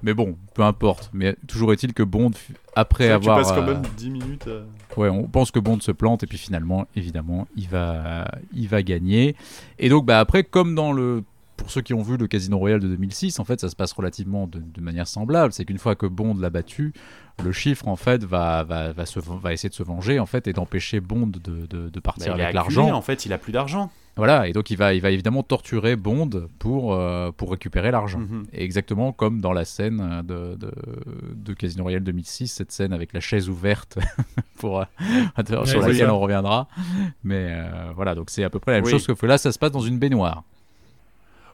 [0.02, 1.10] Mais bon, peu importe.
[1.14, 2.32] Mais toujours est-il que Bond,
[2.76, 4.48] après tu avoir, passes quand euh, même 10 minutes.
[4.48, 4.64] euh,
[4.98, 8.84] Ouais, on pense que Bond se plante et puis finalement, évidemment, il va, il va
[8.84, 9.36] gagner.
[9.80, 11.24] Et donc, bah, après, comme dans le.
[11.64, 13.94] Pour ceux qui ont vu le Casino Royale de 2006, en fait, ça se passe
[13.94, 15.54] relativement de, de manière semblable.
[15.54, 16.92] C'est qu'une fois que Bond l'a battu,
[17.42, 20.46] le chiffre, en fait, va, va, va, se, va essayer de se venger, en fait,
[20.48, 22.92] et d'empêcher Bond de, de, de bah, partir est avec l'argent.
[22.92, 23.90] En fait, il a plus d'argent.
[24.18, 28.20] Voilà, et donc il va, il va évidemment torturer Bond pour, euh, pour récupérer l'argent.
[28.20, 28.44] Mhm.
[28.52, 30.72] Exactement comme dans la scène de, de,
[31.34, 33.98] de Casino Royale 2006, cette scène avec la chaise ouverte
[34.60, 34.86] pour, euh,
[35.66, 36.68] sur Ouais, laquelle on reviendra.
[37.24, 38.92] Mais euh, voilà, donc c'est à peu près la même Oui.
[39.00, 40.44] chose, que là, ça se passe dans une baignoire.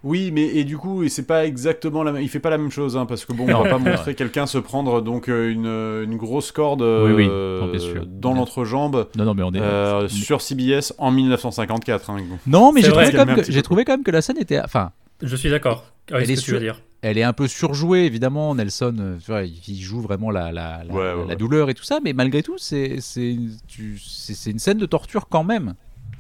[0.03, 2.21] Oui, mais et du coup, c'est pas exactement la même.
[2.21, 4.15] Il fait pas la même chose, hein, parce que bon, Non, on va pas montrer
[4.15, 8.05] quelqu'un se prendre donc euh, une, une grosse corde euh, Oui, oui, non, bien sûr.
[8.07, 9.59] dans l'entrejambe Non, non, mais on est.
[9.59, 12.09] euh, sur CBS en 1954.
[12.09, 12.17] hein.
[12.47, 14.59] Non, mais C'est j'ai trouvé, que- trouvé quand même que la scène était.
[14.61, 16.81] Enfin, Je suis d'accord avec Elle ce est que tu sur- veux dire.
[17.01, 18.55] elle est un peu surjouée, évidemment.
[18.55, 21.35] Nelson, euh, tu vois, il joue vraiment la, la, la, Ouais, ouais, la ouais.
[21.35, 24.77] douleur et tout ça, mais malgré tout, c'est c'est une, tu- c'est- c'est une scène
[24.77, 25.75] de torture quand même.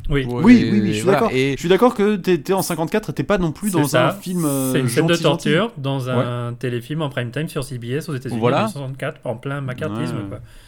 [0.09, 0.25] Oui.
[0.27, 1.31] Oui, et oui, oui, je suis voilà, d'accord.
[1.35, 4.11] Et Je suis d'accord que t'étais en 54 et t'es pas non plus dans un
[4.11, 4.43] film.
[4.45, 5.23] euh, C'est une scène de gentil.
[5.23, 8.57] torture dans un téléfilm en prime time sur CBS aux États-Unis Voilà.
[8.65, 10.17] en 1964 en plein macartisme.
[10.17, 10.23] Ouais.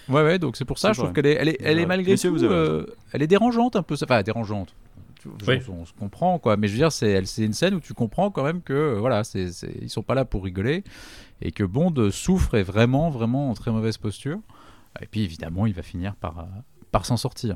[0.08, 0.20] quoi.
[0.22, 1.88] Ouais, ouais, donc c'est pour ça, je trouve qu'elle est, elle est, elle est Ouais.
[1.88, 4.76] malgré tout, vous avez euh, elle est dérangeante un peu, ça- enfin dérangeante.
[5.48, 5.60] Oui.
[5.70, 7.80] On, on se comprend quoi, mais je veux dire, c'est, elle- c'est une scène où
[7.80, 9.50] tu comprends quand même que euh, voilà, c'est,
[9.82, 10.84] ils sont pas là pour rigoler
[11.42, 14.40] et que Bond souffre et vraiment, vraiment en très mauvaise posture.
[15.02, 16.48] Et puis évidemment, il va finir par,
[16.92, 17.56] par s'en sortir.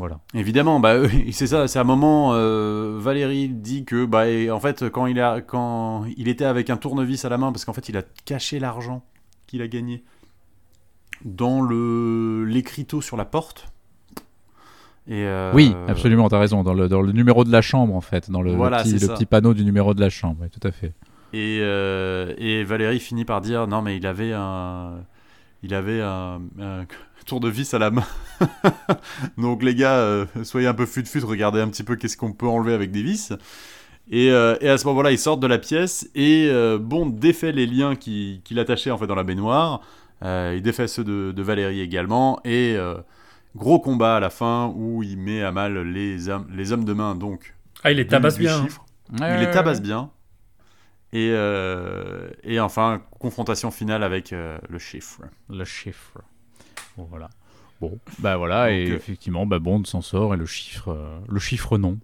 [0.00, 0.18] Voilà.
[0.34, 1.68] Évidemment, bah oui, c'est ça.
[1.68, 2.32] C'est un moment.
[2.34, 6.68] euh, Valérie dit que bah et en fait quand il a quand il était avec
[6.70, 9.02] un tournevis à la main parce qu'en fait il a caché l'argent
[9.46, 10.02] qu'il a gagné
[11.24, 13.68] dans l'écriteau sur la porte.
[15.08, 16.62] Et euh, Oui, absolument, t'as raison.
[16.62, 19.54] Dans le, dans le numéro de la chambre, en fait, dans le, petit, le panneau
[19.54, 20.92] du numéro de la chambre, oui, tout à fait.
[21.32, 24.94] Et, euh, et Valérie finit par dire non mais il avait un
[25.62, 26.86] il avait un, un
[27.26, 28.04] tournevis à la main.
[29.38, 32.46] Donc les gars, euh, soyez un peu fut-fut, regardez un petit peu qu'est-ce qu'on peut
[32.48, 33.32] enlever avec des vis.
[34.10, 37.52] Et, euh, et à ce moment-là, ils sortent de la pièce et euh, Bond défait
[37.52, 39.82] les liens qui, qui l'attachaient en fait dans la baignoire.
[40.22, 42.96] Euh, il défait ceux de, de Valérie également et euh,
[43.56, 46.92] gros combat à la fin où il met à mal les hommes, les hommes de
[46.92, 48.66] main donc Ah, il les tabasse bien.
[49.20, 49.34] hein.
[49.34, 50.10] Il les tabasse bien.
[51.12, 55.22] Et, euh, et enfin, confrontation finale avec euh, le chiffre.
[55.48, 56.20] Le chiffre.
[56.96, 57.30] Bon, voilà.
[57.80, 61.40] Bon, bah voilà, Donc, et euh, effectivement, bah Bond s'en sort et le chiffre, le
[61.40, 61.98] chiffre non.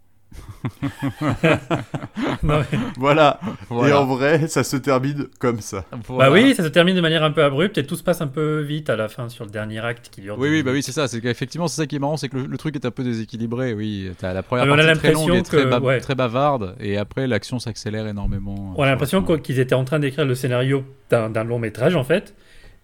[2.42, 3.40] Non, mais- Voilà.
[3.70, 5.84] Et en vrai, ça se termine comme ça.
[6.08, 8.26] Bah oui, ça se termine de manière un peu abrupte et tout se passe un
[8.26, 10.36] peu vite à la fin sur le dernier acte qui dure.
[10.38, 11.08] Oui, oui, bah oui, c'est ça.
[11.08, 13.04] C'est qu'effectivement, c'est ça qui est marrant, c'est que le, le truc est un peu
[13.04, 13.74] déséquilibré.
[13.74, 15.80] Oui, t'as la première Ah, mais on a partie très longue et très, que- ba-
[15.80, 16.00] ouais.
[16.00, 18.74] très bavarde, et après l'action s'accélère énormément.
[18.76, 22.34] On a l'impression qu'ils étaient en train d'écrire le scénario d'un long métrage en fait,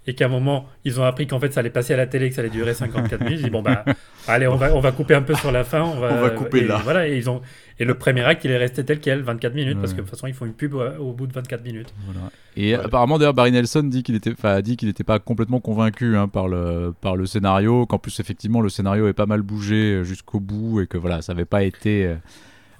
[0.06, 2.28] et qu'à un moment ils ont appris qu'en fait ça allait passer à la télé,
[2.28, 3.38] que ça allait durer 54 minutes.
[3.38, 3.84] Ils disent bon bah
[4.28, 6.30] allez on va on va couper un peu sur la fin, on va, On va
[6.30, 6.80] couper et là.
[6.82, 7.40] Voilà et ils ont
[7.78, 10.10] et le premier acte il est resté tel quel, 24 minutes parce que de toute
[10.10, 11.92] façon ils font une pub au, au bout de 24 minutes.
[12.06, 12.30] Voilà.
[12.56, 12.84] Et Ouais.
[12.84, 16.16] apparemment, d'ailleurs, Barry Nelson dit qu'il était, enfin, a dit qu'il n'était pas complètement convaincu
[16.18, 19.74] hein, par le par le scénario, qu'en plus effectivement le scénario est pas mal bougé
[19.94, 22.14] euh, jusqu'au bout et que voilà, ça n'avait pas été euh,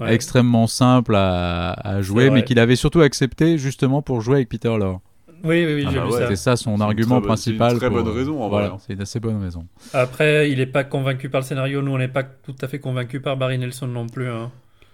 [0.01, 0.15] Ouais.
[0.15, 4.75] extrêmement simple à, à jouer, mais qu'il avait surtout accepté justement pour jouer avec Peter
[4.77, 5.01] Lorre.
[5.45, 6.19] Oui oui, oui Ah j'ai bah vu ouais.
[6.19, 6.23] ça.
[6.25, 7.77] C'était ça son C'est argument très bonne- c'est une principal.
[7.79, 8.81] très pour- bonne raison, en voilà, vrai, hein.
[8.87, 9.67] C'est une assez bonne raison.
[9.93, 12.79] Après il est pas convaincu par le scénario, nous on n'est pas tout à fait
[12.79, 14.29] convaincu par Barry Nelson non plus.
[14.29, 14.51] hein.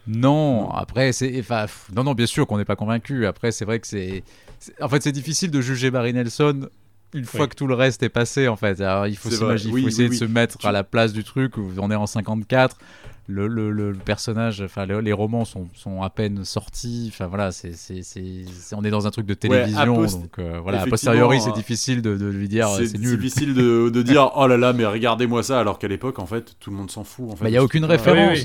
[0.06, 3.26] Non, après c'est, enfin, non, non, bien sûr qu'on n'est pas convaincu.
[3.26, 4.22] Après, c'est vrai que c'est,
[4.58, 6.68] c'est- en fait, c'est difficile de juger Barry Nelson
[7.14, 7.48] une fois Oui.
[7.48, 8.80] que tout le reste est passé, en fait.
[8.80, 10.14] Alors, il faut s'imaginer, il Oui, faut oui, essayer oui.
[10.14, 12.76] de se mettre Tu- à la place du truc où on est en 54.
[13.30, 17.10] Le, le, le personnage, enfin, le- les romans sont, sont à peine sortis.
[17.12, 20.38] Enfin, voilà, c'est, c'est, c'est- c'est- on est dans un truc de télévision, post- donc
[20.38, 20.80] euh, voilà.
[20.80, 23.18] A posteriori, c'est euh, difficile de, de lui dire euh, C'est c'est nul.
[23.18, 26.56] difficile de, de dire oh là là, mais regardez-moi ça, alors qu'à l'époque, en fait,
[26.58, 27.26] tout le monde s'en fout.
[27.30, 28.38] En fait, Bah, il y a de ce aucune référence.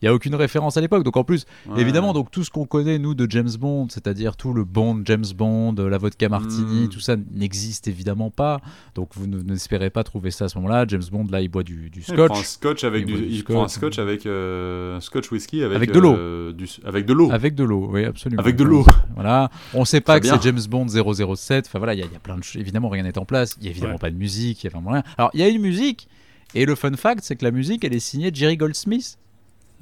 [0.00, 1.02] Il y a aucune référence à l'époque.
[1.04, 1.80] Donc en plus, Ouais.
[1.80, 5.24] évidemment, donc tout ce qu'on connaît nous de James Bond, c'est-à-dire tout le Bond, James
[5.36, 6.88] Bond, la vodka martini, Mm.
[6.88, 8.60] tout ça n'existe évidemment pas.
[8.94, 10.84] Donc vous ne- n'espérez pas trouver ça à ce moment-là.
[10.86, 13.24] James Bond là, il boit du, du Il prend un scotch scotch avec Il du,
[13.26, 13.54] il scotch.
[13.54, 16.14] prend un scotch avec euh, scotch whisky avec, Avec de l'eau.
[16.14, 16.52] euh,
[16.84, 17.30] avec de l'eau.
[17.32, 17.88] avec de l'eau.
[17.92, 18.40] Oui, absolument.
[18.40, 18.84] Avec de l'eau.
[19.14, 19.50] Voilà.
[19.74, 21.66] On sait pas que c'est James Bond 007.
[21.66, 22.60] Enfin voilà, il y, a- il y a plein de choses.
[22.60, 23.56] Évidemment, rien n'est en place.
[23.58, 23.98] Il y a évidemment Ouais.
[23.98, 24.62] pas de musique.
[24.62, 25.02] Il y a vraiment rien.
[25.16, 26.08] Alors il y a une musique.
[26.54, 29.18] Et le fun fact, c'est que la musique, elle est signée Jerry Goldsmith.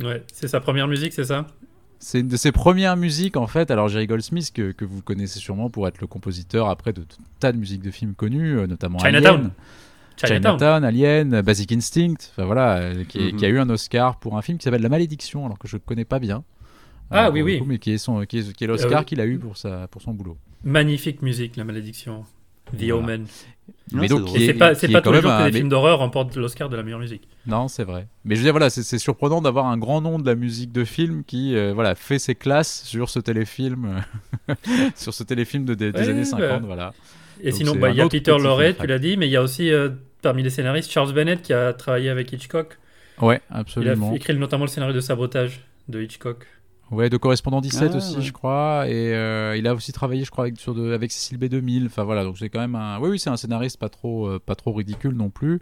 [0.03, 1.47] Ouais, c'est sa première musique, c'est ça?
[1.99, 3.71] C'est une de ses premières musiques en fait.
[3.71, 7.17] Alors Jerry Goldsmith, que, que vous connaissez sûrement pour être le compositeur après de, tout
[7.41, 9.35] tas de musiques de films connues, euh, notamment Chinatown.
[9.37, 9.51] Alien,
[10.19, 10.59] Chinatown.
[10.59, 12.17] Chinatown, Alien, Basic Instinct.
[12.31, 13.37] Enfin voilà, euh, qui, Mhm.
[13.37, 15.77] qui a eu un Oscar pour un film qui s'appelle La Malédiction, alors que je
[15.77, 16.45] ne connais pas bien.
[17.11, 17.59] Ah, Euh, oui, oui.
[17.59, 19.57] coup, mais qui est, son, qui est, qui est l'Oscar Euh, qu'il a eu pour,
[19.57, 20.37] sa, pour son boulot.
[20.65, 22.25] Magnifique musique, La Malédiction.
[22.73, 22.97] The Voilà.
[22.97, 23.27] Omen.
[23.93, 25.99] Ouais, mais c'est donc, c'est pas, est pas tous les que des mais- films d'horreur
[25.99, 27.29] remportent l'Oscar de la meilleure musique.
[27.47, 28.09] Non, c'est vrai.
[28.25, 30.85] Mais je veux dire, voilà, c'est surprenant d'avoir un grand nom de la musique de
[30.85, 34.03] film qui euh, voilà, fait ses classes sur ce téléfilm,
[34.97, 36.25] sur ce téléfilm de, des, années bah.
[36.25, 36.63] 50.
[36.63, 36.93] Voilà.
[37.41, 39.37] Et Donc sinon, bah, il y a Peter Lorre, tu l'as dit, mais il y
[39.37, 39.91] a aussi euh,
[40.23, 42.79] parmi les scénaristes Charles Bennett qui a travaillé avec Hitchcock.
[43.21, 44.15] Ouais, Il a absolument.
[44.15, 46.47] écrit notamment le scénario de Sabotage de Hitchcock.
[46.91, 48.23] Ouais, de Correspondant 17 Ah, aussi, ouais.
[48.23, 48.85] je crois.
[48.89, 51.87] Et euh, il a aussi travaillé, je crois, avec, sur de, avec Cécile B2000.
[51.87, 52.99] Enfin voilà, donc c'est quand même un.
[53.01, 55.61] Oui, oui, c'est un scénariste pas trop, euh, pas trop ridicule non plus.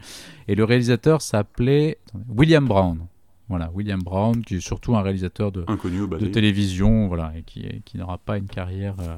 [0.49, 3.07] Et le réalisateur s'appelait William Brown.
[3.49, 7.83] Voilà, William Brown, qui est surtout un réalisateur de, Inconnu de télévision, voilà, et qui,
[7.85, 9.17] qui n'aura pas une carrière, euh,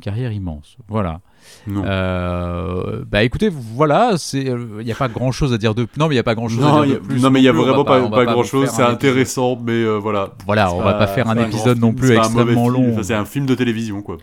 [0.00, 0.76] carrière immense.
[0.88, 1.20] Voilà.
[1.66, 1.82] Non.
[1.84, 6.08] Euh, bah écoutez, voilà, c'est, il n'y a pas grand chose à dire de non,
[6.08, 7.22] mais il n'y a pas grand chose Non, à dire a- de plus.
[7.22, 8.66] non, mais il y a vraiment pas, pas grand chose.
[8.68, 10.32] C'est épisode- intéressant, mais euh, voilà.
[10.46, 12.28] Voilà, on va pas- pas faire un pas épisode non film, plus c'est pas un
[12.30, 12.86] mauvais extrêmement film.
[12.86, 12.92] long.
[12.92, 14.18] Enfin, c'est un film de télévision, quoi.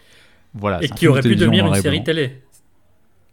[0.54, 2.42] Voilà, et qui aurait pu télévision devenir en une série télé.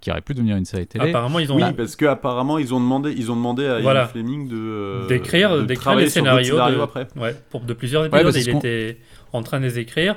[0.00, 1.08] Qui aurait pu devenir une série télé.
[1.08, 3.82] Apparemment, ils ont Oui, parce que apparemment ils ont demandé, ils ont demandé à Ian
[3.82, 4.06] Voilà.
[4.06, 7.06] Fleming de euh, d'écrire de d'écrire les scénarios, scénarios de, après.
[7.16, 8.32] Ouais, pour de plusieurs épisodes.
[8.32, 8.98] ce il était
[9.32, 10.16] en train de les écrire.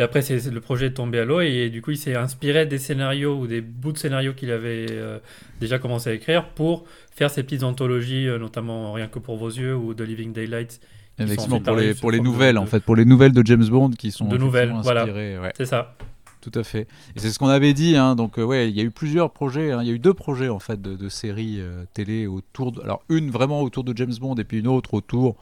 [0.00, 2.64] Et après, c'est le projet est tombé à l'eau et, du coup, il s'est inspiré
[2.64, 5.18] des scénarios ou des bouts de scénarios qu'il avait euh,
[5.60, 9.50] déjà commencé à écrire pour faire ces petites anthologies, euh, notamment Rien que pour vos
[9.50, 10.80] yeux ou The Living Daylights.
[11.18, 14.10] Effectivement, pour les, pour nouvelles, de- en fait, pour les nouvelles de James Bond qui
[14.10, 15.04] sont De nouvelles, voilà.
[15.04, 15.94] ouais, C'est ça.
[16.40, 16.88] tout à fait.
[17.14, 19.30] Et c'est ce qu'on avait dit, hein, donc euh, ouais, il y a eu plusieurs
[19.30, 21.60] projets, hein, il y a eu deux projets en fait de, de séries
[21.92, 25.36] télé autour, de, alors une vraiment autour de James Bond et puis une autre autour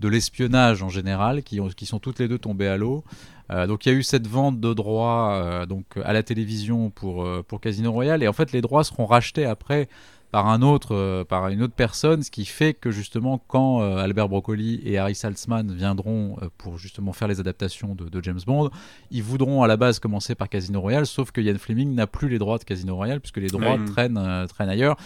[0.00, 3.02] de l'espionnage en général, qui, ont, qui sont toutes les deux tombées à l'eau.
[3.50, 6.90] Euh, donc il y a eu cette vente de droits euh, donc à la télévision
[6.90, 8.22] pour, euh, pour Casino Royale.
[8.22, 9.88] Et en fait les droits seront rachetés après
[10.30, 14.80] par un autre par une autre personne ce qui fait que justement quand Albert Broccoli
[14.84, 18.68] et Harry Saltzman viendront pour justement faire les adaptations de, de James Bond
[19.12, 21.06] ils voudront à la base commencer par Casino Royale.
[21.06, 24.46] Sauf que Ian Fleming n'a plus les droits de Casino Royale puisque les droits traînent,
[24.48, 24.96] traînent ailleurs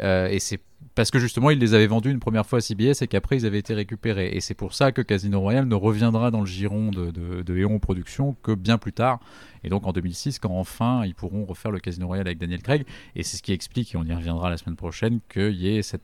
[0.00, 0.60] Euh, et c'est
[0.94, 3.46] parce que justement ils les avaient vendus une première fois à CBS et qu'après ils
[3.46, 4.30] avaient été récupérés.
[4.32, 7.58] Et c'est pour ça que Casino Royale ne reviendra dans le giron de, de, de
[7.58, 9.20] Eon Productions que bien plus tard.
[9.64, 12.84] Et donc en 2006, quand enfin ils pourront refaire le Casino Royale avec Daniel Craig.
[13.16, 15.82] Et c'est ce qui explique, et on y reviendra la semaine prochaine, qu'il y ait
[15.82, 16.02] cette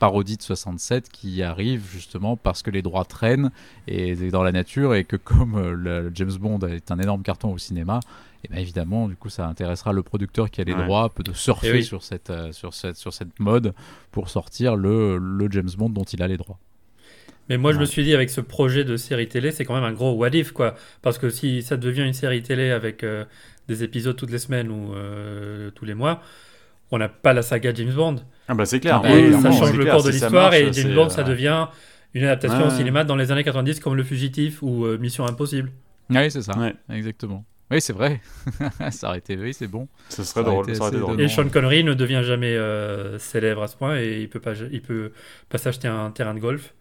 [0.00, 3.50] parodie de 67 qui arrive justement parce que les droits traînent
[3.86, 7.52] et dans la nature et que comme euh, le James Bond est un énorme carton
[7.52, 8.00] au cinéma,
[8.44, 10.84] et bien évidemment du coup ça intéressera le producteur qui a les Ouais.
[10.84, 11.82] droits de surfer Eh oui.
[11.84, 13.74] sur cette euh, sur cette sur cette mode
[14.12, 16.58] pour sortir le, le James Bond dont il a les droits.
[17.48, 19.82] Mais moi, je me suis dit, avec ce projet de série télé, c'est quand même
[19.82, 20.76] un gros what if, quoi.
[21.02, 23.24] Parce que si ça devient une série télé avec euh,
[23.66, 26.22] des épisodes toutes les semaines ou euh, tous les mois,
[26.92, 28.16] on n'a pas la saga James Bond.
[28.46, 29.02] Ah bah c'est clair.
[29.04, 31.66] Oui, ça change le clair, cours de si l'histoire et James Bond, ça devient
[32.14, 35.26] une adaptation Ouais, au cinéma dans les années 90 comme Le Fugitif ou euh, Mission
[35.26, 35.72] Impossible.
[36.08, 36.56] Oui, c'est ça.
[36.56, 36.76] Ouais.
[36.88, 37.44] Exactement.
[37.70, 38.20] Oui, c'est vrai.
[38.90, 39.86] ça aurait été, oui, c'est bon.
[40.08, 41.20] Ce Ça serait drôle.
[41.20, 41.28] Et.
[41.28, 44.82] Sean Connery ne devient jamais euh, célèbre à ce point et il peut pas, il
[44.82, 45.12] peut
[45.48, 46.74] pas s'acheter un terrain de golf.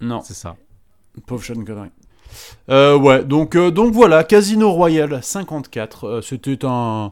[0.00, 0.20] Non.
[0.22, 0.56] C'est ça.
[1.26, 1.90] Pauvre Sean Connery.
[2.70, 6.04] Euh, ouais, donc, euh, donc voilà, Casino Royale 54.
[6.04, 7.10] euh, C'était un.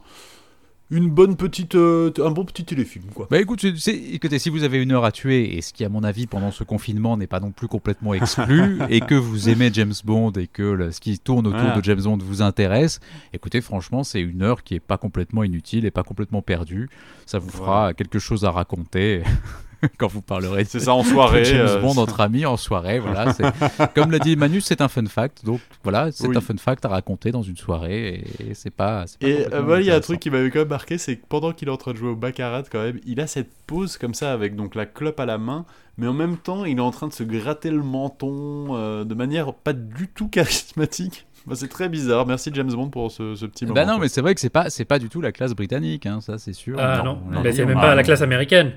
[0.93, 1.77] Une bonne petite.
[1.77, 3.29] euh, un bon petit téléfilm, quoi.
[3.31, 6.03] Bah écoute, écoutez, si vous avez une heure à tuer, et ce qui à mon
[6.03, 9.95] avis pendant ce confinement n'est pas non plus complètement exclu, et que vous aimez James
[10.05, 11.77] Bond et que ce qui tourne autour Voilà.
[11.77, 12.99] de James Bond vous intéresse,
[13.33, 16.89] écoutez, franchement, c'est une heure qui est pas complètement inutile et pas complètement perdue.
[17.27, 17.95] Ça vous fera Voilà.
[17.95, 19.23] quelque chose à raconter
[19.99, 21.45] quand vous parlerez de C'est ça en soirée.
[21.45, 22.99] James euh, Bond entre amis en soirée.
[22.99, 23.35] Voilà,
[23.95, 25.45] comme l'a dit Manu, c'est un fun fact.
[25.45, 26.37] Donc voilà, c'est Oui.
[26.37, 29.05] un fun fact à raconter dans une soirée et, et c'est pas.
[29.21, 31.17] pas Et euh, voilà, il y a un truc qui m'avait quand même marqué, c'est
[31.17, 33.51] que pendant qu'il est en train de jouer au baccarat, quand même, il a cette
[33.67, 35.65] pose comme ça avec donc la clope à la main,
[35.97, 39.15] mais en même temps, il est en train de se gratter le menton euh, de
[39.15, 41.27] manière pas du tout charismatique.
[41.47, 42.27] Bah, c'est très bizarre.
[42.27, 43.75] Merci James Bond pour ce, ce petit moment.
[43.75, 44.03] Bah non, quoi.
[44.03, 46.37] mais c'est vrai que c'est pas c'est pas du tout la classe britannique, hein, ça
[46.37, 46.77] c'est sûr.
[46.79, 48.73] Ah On- non, on l'a mais dit, c'est on même pas la classe américaine.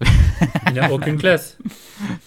[0.68, 1.58] Il n'a aucune classe.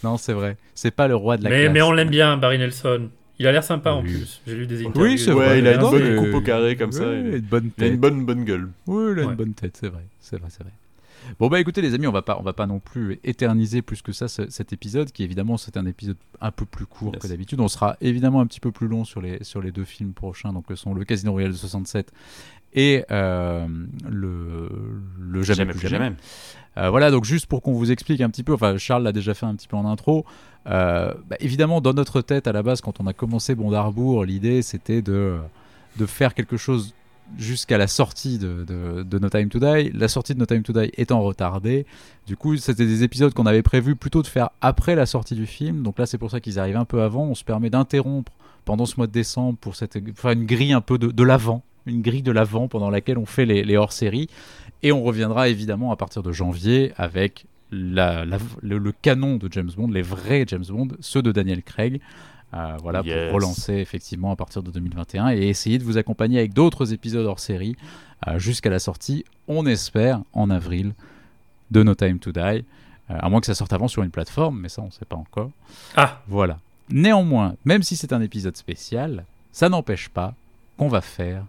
[0.03, 0.57] Non, c'est vrai.
[0.75, 1.73] C'est pas le roi de la mais, classe.
[1.73, 3.09] mais on l'aime bien, Barry Nelson.
[3.39, 4.41] Il a l'air sympa en plus.
[4.47, 5.01] J'ai lu des interviews.
[5.03, 5.59] Oui, c'est Ouais, vrai.
[5.59, 7.03] il a une Non, bonne mais- coupe au carré comme ça.
[7.03, 7.99] Il une bonne il a une tête.
[7.99, 8.69] bonne, bonne gueule.
[8.87, 9.29] Oui, il a Ouais.
[9.31, 10.01] une bonne tête, c'est vrai.
[10.19, 10.71] C'est vrai, c'est vrai.
[11.39, 14.01] Bon bah écoutez les amis, on va pas, on va pas non plus éterniser plus
[14.01, 17.21] que ça ce- cet épisode, qui évidemment c'est un épisode un peu plus court Yes.
[17.21, 17.59] que d'habitude.
[17.59, 20.53] On sera évidemment un petit peu plus long sur les sur les deux films prochains,
[20.53, 22.13] donc sont le Casino Royale de 67
[22.77, 23.67] et euh,
[24.07, 24.69] le
[25.19, 26.13] le jamais, plus jamais.
[26.77, 29.33] Euh, voilà, donc juste pour qu'on vous explique un petit peu, enfin Charles l'a déjà
[29.33, 30.25] fait un petit peu en intro,
[30.67, 34.25] euh, bah, évidemment dans notre tête à la base quand on a commencé Bond Arbour,
[34.25, 35.37] l'idée c'était de,
[35.97, 36.93] de faire quelque chose
[37.35, 40.61] jusqu'à la sortie de, de, de No Time to Die, la sortie de No Time
[40.61, 41.87] to Die étant retardée,
[42.27, 45.47] du coup c'était des épisodes qu'on avait prévu plutôt de faire après la sortie du
[45.47, 48.31] film, donc là c'est pour ça qu'ils arrivent un peu avant, on se permet d'interrompre
[48.65, 51.63] pendant ce mois de décembre pour cette, faire une grille un peu de, de l'avant,
[51.87, 54.29] une grille de l'avant pendant laquelle on fait les, les hors-séries.
[54.83, 59.51] Et on reviendra évidemment à partir de janvier avec la- la- le, le canon de
[59.51, 61.99] James Bond, les vrais James Bond, ceux de Daniel Craig.
[62.53, 63.25] Euh, voilà, Yes.
[63.29, 67.25] pour relancer effectivement à partir de 2021 et essayer de vous accompagner avec d'autres épisodes
[67.25, 67.75] hors série
[68.27, 70.93] euh, jusqu'à la sortie, on espère, en avril
[71.71, 72.39] de No Time to Die.
[72.39, 72.63] Euh,
[73.19, 75.15] à moins que ça sorte avant sur une plateforme, mais ça on ne sait pas
[75.17, 75.49] encore.
[75.95, 76.59] Ah, Voilà.
[76.89, 80.33] Néanmoins, même si c'est un épisode spécial, ça n'empêche pas
[80.77, 81.43] qu'on va faire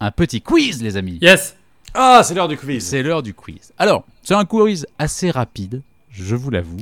[0.00, 1.18] un petit quiz, les amis.
[1.20, 1.56] yes
[1.94, 2.84] Ah, c'est l'heure du quiz.
[2.84, 3.72] C'est l'heure du quiz.
[3.78, 6.76] Alors, c'est un quiz assez rapide, je vous l'avoue.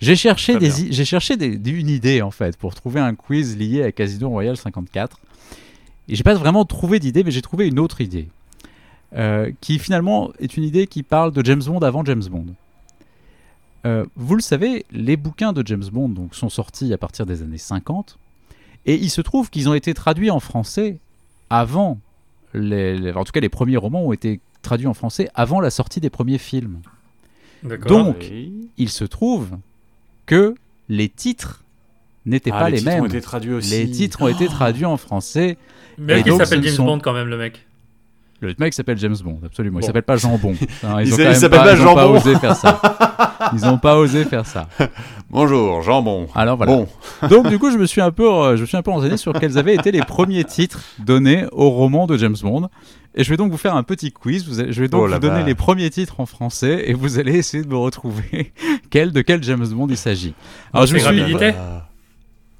[0.00, 3.56] J'ai cherché, des, j'ai cherché des- des- une idée en fait pour trouver un quiz
[3.56, 5.18] lié à Casino Royale 54.
[6.08, 8.28] Et j'ai pas vraiment trouvé d'idée, mais j'ai trouvé une autre idée.
[9.14, 12.46] euh, qui finalement est une idée qui parle de James Bond avant James Bond.
[13.86, 17.40] Euh, vous le savez, les bouquins de James Bond donc, sont sortis à partir des
[17.42, 18.18] années 50.
[18.84, 20.98] Et il se trouve qu'ils ont été traduits en français
[21.50, 21.98] avant.
[22.54, 25.70] Les, les- en tout cas, les premiers romans ont été traduits en français avant la
[25.70, 26.80] sortie des premiers films.
[27.62, 28.68] Donc, Oui.
[28.78, 29.50] il se trouve
[30.26, 30.54] que
[30.88, 31.62] les titres
[32.24, 33.04] n'étaient Ah, pas les, mêmes.
[33.04, 33.70] aussi.
[33.70, 35.56] Les titres ont été traduits en français.
[35.98, 37.66] Mais il s'appelle James sont- Bond quand même, le mec.
[38.40, 39.78] Le mec s'appelle James Bond, absolument.
[39.78, 39.86] Il Bon.
[39.86, 40.54] s'appelle pas Jambon.
[40.84, 42.34] Hein, Il ils ont s'est- quand il même s'appelle pas, pas ils ont pas osé
[42.36, 42.80] faire ça.
[43.52, 44.68] Ils n'ont pas osé faire ça.
[45.30, 46.28] Bonjour, jambon.
[46.34, 46.72] Alors voilà.
[46.72, 46.88] Bon,
[47.28, 49.16] Donc du coup, je me suis un peu, euh, je me suis un peu renseigné
[49.16, 52.68] sur quels avaient été les premiers titres donnés au roman de James Bond.
[53.14, 54.46] Et je vais donc vous faire un petit quiz.
[54.46, 56.92] Vous allez- je vais donc Oh la vous donner les premiers titres en français et
[56.92, 58.52] vous allez essayer de me retrouver
[58.90, 60.34] quel de quel James Bond il s'agit.
[60.72, 61.52] Alors je me C'est suis, rapidité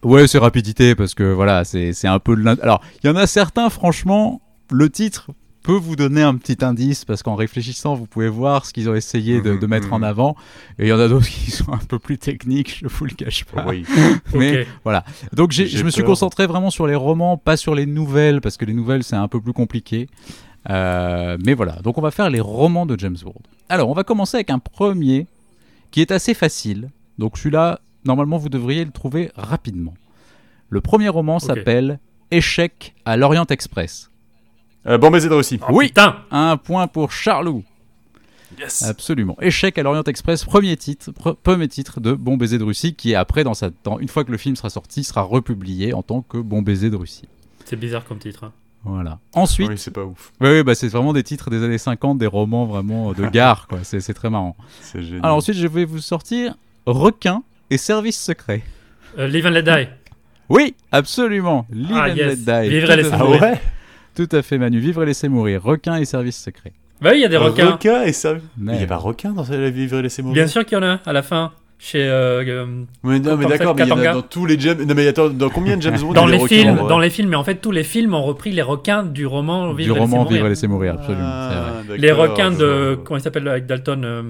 [0.02, 3.16] Ouais, c'est rapidité parce que voilà, c'est c'est un peu de Alors, il y en
[3.16, 5.30] a certains, franchement, le titre
[5.66, 8.94] peut vous donner un petit indice parce qu'en réfléchissant, vous pouvez voir ce qu'ils ont
[8.94, 10.04] essayé de, Mhm, de mettre en mhm.
[10.04, 10.36] avant.
[10.78, 13.12] Et il y en a d'autres qui sont un peu plus techniques, je vous le
[13.14, 13.66] cache pas.
[13.66, 13.84] oui.
[14.34, 15.04] Mais voilà.
[15.32, 16.10] Donc j'ai- J'ai je me suis peur.
[16.10, 19.28] concentré vraiment sur les romans, pas sur les nouvelles, parce que les nouvelles c'est un
[19.28, 20.08] peu plus compliqué.
[20.70, 23.34] Euh, mais voilà, donc on va faire les romans de James Bond.
[23.68, 25.26] Alors on va commencer avec un premier
[25.90, 26.90] qui est assez facile.
[27.18, 29.94] Donc celui-là, normalement vous devriez le trouver rapidement.
[30.70, 31.98] Le premier roman s'appelle
[32.32, 34.10] Échec à l'Orient Express.
[34.88, 35.58] Euh, bon baiser de Russie.
[35.62, 35.88] Oh, Oui.
[35.88, 37.62] Putain Un point pour Charlot.
[38.58, 38.82] Yes.
[38.84, 39.36] Absolument.
[39.40, 43.14] Échec à l'Orient Express, premier titre, pre- premier titre de Bon baiser de Russie, qui
[43.14, 46.22] après, dans sa, dans- une fois que le film sera sorti, sera republié en tant
[46.22, 47.28] que Bon baiser de Russie.
[47.64, 48.44] C'est bizarre comme titre.
[48.44, 48.52] hein.
[48.84, 49.18] Voilà.
[49.34, 50.32] Ensuite, Oui, c'est pas ouf.
[50.40, 53.66] oui, oui, bah, c'est vraiment des titres des années 50, des romans vraiment de gare,
[53.66, 53.80] quoi.
[53.82, 54.56] C'est très marrant.
[54.80, 55.20] C'est génial.
[55.24, 56.54] Alors ensuite, je vais vous sortir
[56.86, 58.62] Requin et Service secret.
[59.18, 59.88] Euh, Live and Let Die.
[60.48, 61.66] Oui, absolument.
[61.72, 62.38] Live Ah, and yes.
[62.46, 62.68] let die.
[62.68, 63.42] Vivre et à laisser ah mourir.
[63.42, 63.60] ouais?
[64.16, 64.78] Tout à fait, Manu.
[64.80, 65.62] Vivre et laisser mourir.
[65.62, 66.72] Requin et Service secret.
[67.02, 67.72] Bah oui, il y a des requins.
[67.72, 68.32] Requin et ça.
[68.32, 68.40] Ouais.
[68.58, 70.34] Il y a pas requin dans la vivre et laisser mourir.
[70.34, 71.52] Bien sûr qu'il y en a à la fin.
[71.78, 72.64] Chez, euh, euh,
[73.04, 74.78] Mais non, mais d'accord, mais il y en a dans tous les James.
[74.88, 76.70] Non, mais attends, dans combien de James Bond dans il y a les des films,
[76.70, 79.26] requins, dans les films, mais en fait tous les films ont repris les requins du
[79.26, 80.32] roman Du Vivre et roman laisser mourir.
[80.36, 81.22] Vivre et laisser mourir, absolument.
[81.28, 84.22] Ah, Les requins de comment il s'appelle avec Dalton, euh,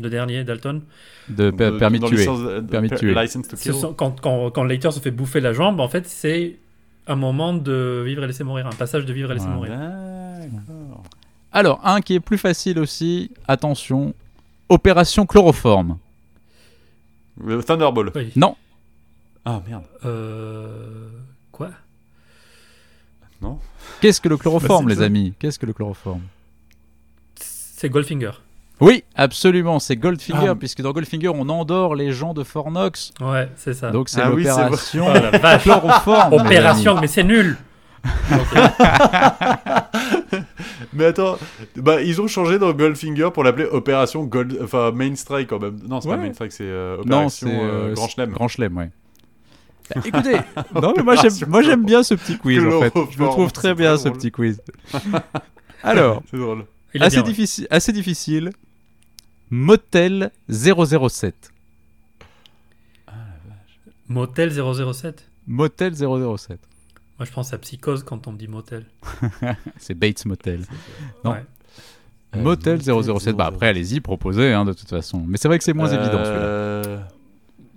[0.00, 0.82] le dernier Dalton.
[1.28, 2.18] De per- De- permis de dans tuer.
[2.18, 3.12] licence de- Permis de per- tuer.
[3.14, 3.74] License to kill.
[3.74, 6.58] sont- quand, quand, quand Leiter se fait bouffer la jambe, en fait, c'est
[7.08, 9.76] un moment de vivre et laisser mourir, un passage de vivre et laisser Voilà.
[9.76, 10.50] mourir.
[10.52, 11.02] D'accord.
[11.50, 14.14] Alors, un qui est plus facile aussi, attention,
[14.68, 15.98] Opération Chloroforme.
[17.42, 18.12] Le Thunderball.
[18.14, 18.32] Oui.
[18.36, 18.56] Non,
[19.44, 19.84] Ah merde.
[20.04, 21.08] Euh...
[21.52, 21.70] Quoi?
[24.00, 25.32] Qu'est-ce que le chloroforme, Bah, les amis?
[25.38, 26.22] Qu'est-ce que le chloroforme?
[27.36, 28.32] C'est Goldfinger.
[28.80, 30.54] Oui, absolument, c'est Goldfinger, Ah.
[30.54, 33.12] puisque dans Goldfinger, on endort les gens de Fornox.
[33.20, 33.90] Ouais, c'est ça.
[33.90, 35.62] Donc c'est Ah oui, l'opération Oh la vache.
[35.64, 36.32] Chloroforme.
[36.34, 37.56] Opération, mais c'est nul.
[40.92, 41.36] Mais attends,
[41.76, 45.78] bah ils ont changé dans Goldfinger pour l'appeler Opération Gold, enfin Main Strike quand même.
[45.86, 46.16] Non, c'est Ouais.
[46.16, 48.30] pas Main Strike, c'est euh, Opération euh, euh, Grand Chelem.
[48.30, 48.90] Grand Chelem, ouais.
[49.94, 50.36] Bah, écoutez,
[50.82, 52.92] non mais moi j'aime, moi j'aime bien ce petit quiz en fait.
[53.10, 54.60] Je le trouve très bien très ce petit quiz.
[55.82, 56.64] Alors, C'est drôle.
[57.00, 57.28] Assez bien, ouais.
[57.28, 58.50] difficile, assez difficile.
[59.50, 61.52] Motel 007.
[64.08, 66.06] Motel 007 Motel 007.
[67.18, 68.84] Moi, je pense à Psychose quand on me dit motel.
[69.78, 70.60] C'est Bates Motel.
[71.24, 71.32] Non.
[71.32, 71.44] Ouais.
[72.36, 73.34] Euh, Motel 007.
[73.36, 75.24] Bah après, allez-y, proposez hein, de toute façon.
[75.26, 76.42] Mais c'est vrai que c'est moins évident celui-là.
[76.44, 76.98] Euh,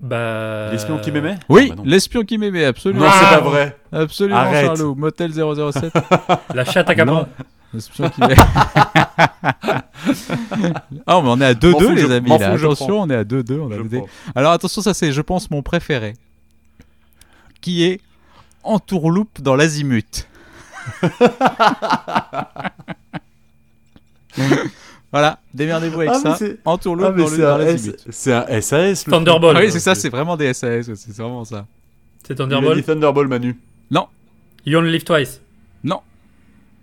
[0.01, 0.71] Bah.
[0.71, 3.05] L'espion qui m'aimait Oui, Ah, bah l'espion qui m'aimait, absolument.
[3.05, 3.37] Non, c'est Ah.
[3.39, 3.77] pas vrai.
[3.93, 4.65] Absolument, Arrête.
[4.65, 4.95] Charlot.
[4.95, 5.93] Motel 007.
[6.53, 7.27] La chatte à capron.
[7.73, 7.79] Non.
[8.09, 8.21] Qui
[11.07, 12.29] ah, mais on est à 2-2, M'en fous, les je- amis.
[12.37, 12.51] là.
[12.53, 13.59] Attention, on est à 2-2.
[13.59, 14.09] On a Je des- prends.
[14.35, 16.13] Alors attention, ça c'est, je pense, mon préféré.
[17.61, 18.01] Qui est
[18.63, 20.27] Entourloupe dans l'azimut.
[25.11, 26.45] voilà, démerdez-vous avec Ah, ça.
[26.65, 27.95] Entourloupe Ah, dans, l'azimut.
[28.09, 29.05] C'est un SAS.
[29.05, 29.57] le Thunderball.
[29.57, 31.65] Ah oui, c'est ça, c'est vraiment des SAS, c'est vraiment ça.
[32.27, 32.47] C'est truc.
[32.49, 32.77] Il a Thunderball.
[32.77, 33.57] dit Thunderball, Manu.
[34.63, 35.41] You only live twice.
[35.83, 36.01] Non.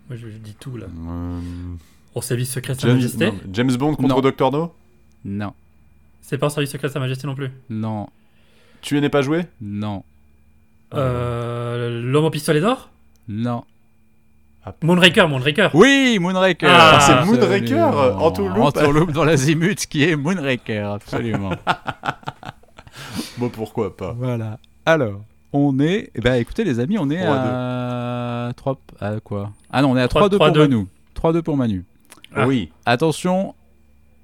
[0.09, 0.85] Moi, je, je dis tout là.
[0.87, 1.39] Euh,
[2.15, 3.25] Au service secret de Sa James, Majesté.
[3.27, 4.21] non, James Bond contre Non.
[4.21, 4.73] Doctor No
[5.25, 5.53] Non,
[6.21, 7.51] C'est pas au service secret de Sa Majesté non plus.
[7.69, 8.07] non,
[8.81, 10.03] Tu n'es pas joué non,
[10.95, 12.89] Euh, L'homme au pistolet d'or
[13.27, 13.63] non.
[14.83, 15.69] Moonraker, Moonraker.
[15.75, 17.25] Oui, Moonraker Ah, c'est.
[17.25, 18.57] Moonraker, Entourloupe.
[18.57, 21.51] Entourloupe dans l'azimut qui est Moonraker, absolument.
[23.37, 24.57] Bon, pourquoi pas Voilà.
[24.85, 25.21] Alors,
[25.53, 26.11] on est.
[26.15, 28.79] Eh ben, écoutez, les amis, on est 3 à 3.
[28.99, 30.57] À quoi Ah non, on est à 3, 3-2 pour 3-2.
[30.59, 30.87] Manu.
[31.15, 31.85] 3-2 pour Manu.
[32.35, 32.47] Ah.
[32.47, 32.71] Oui.
[32.85, 33.55] Attention,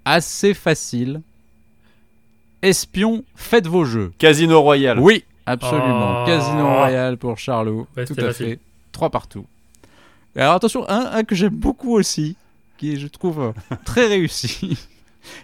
[0.06, 1.22] assez facile.
[2.62, 4.12] Espion, faites vos jeux.
[4.18, 5.00] Casino Royale.
[5.00, 6.24] Oui, absolument.
[6.24, 6.26] Oh.
[6.26, 7.88] Casino Royale pour Charlot.
[7.96, 8.46] Ouais, Tout à facile.
[8.48, 8.60] fait.
[8.92, 9.46] 3 partout.
[10.36, 12.36] Et alors, attention, un, un que j'aime beaucoup aussi,
[12.78, 13.40] qui est, je trouve,
[13.72, 14.78] euh, très réussi.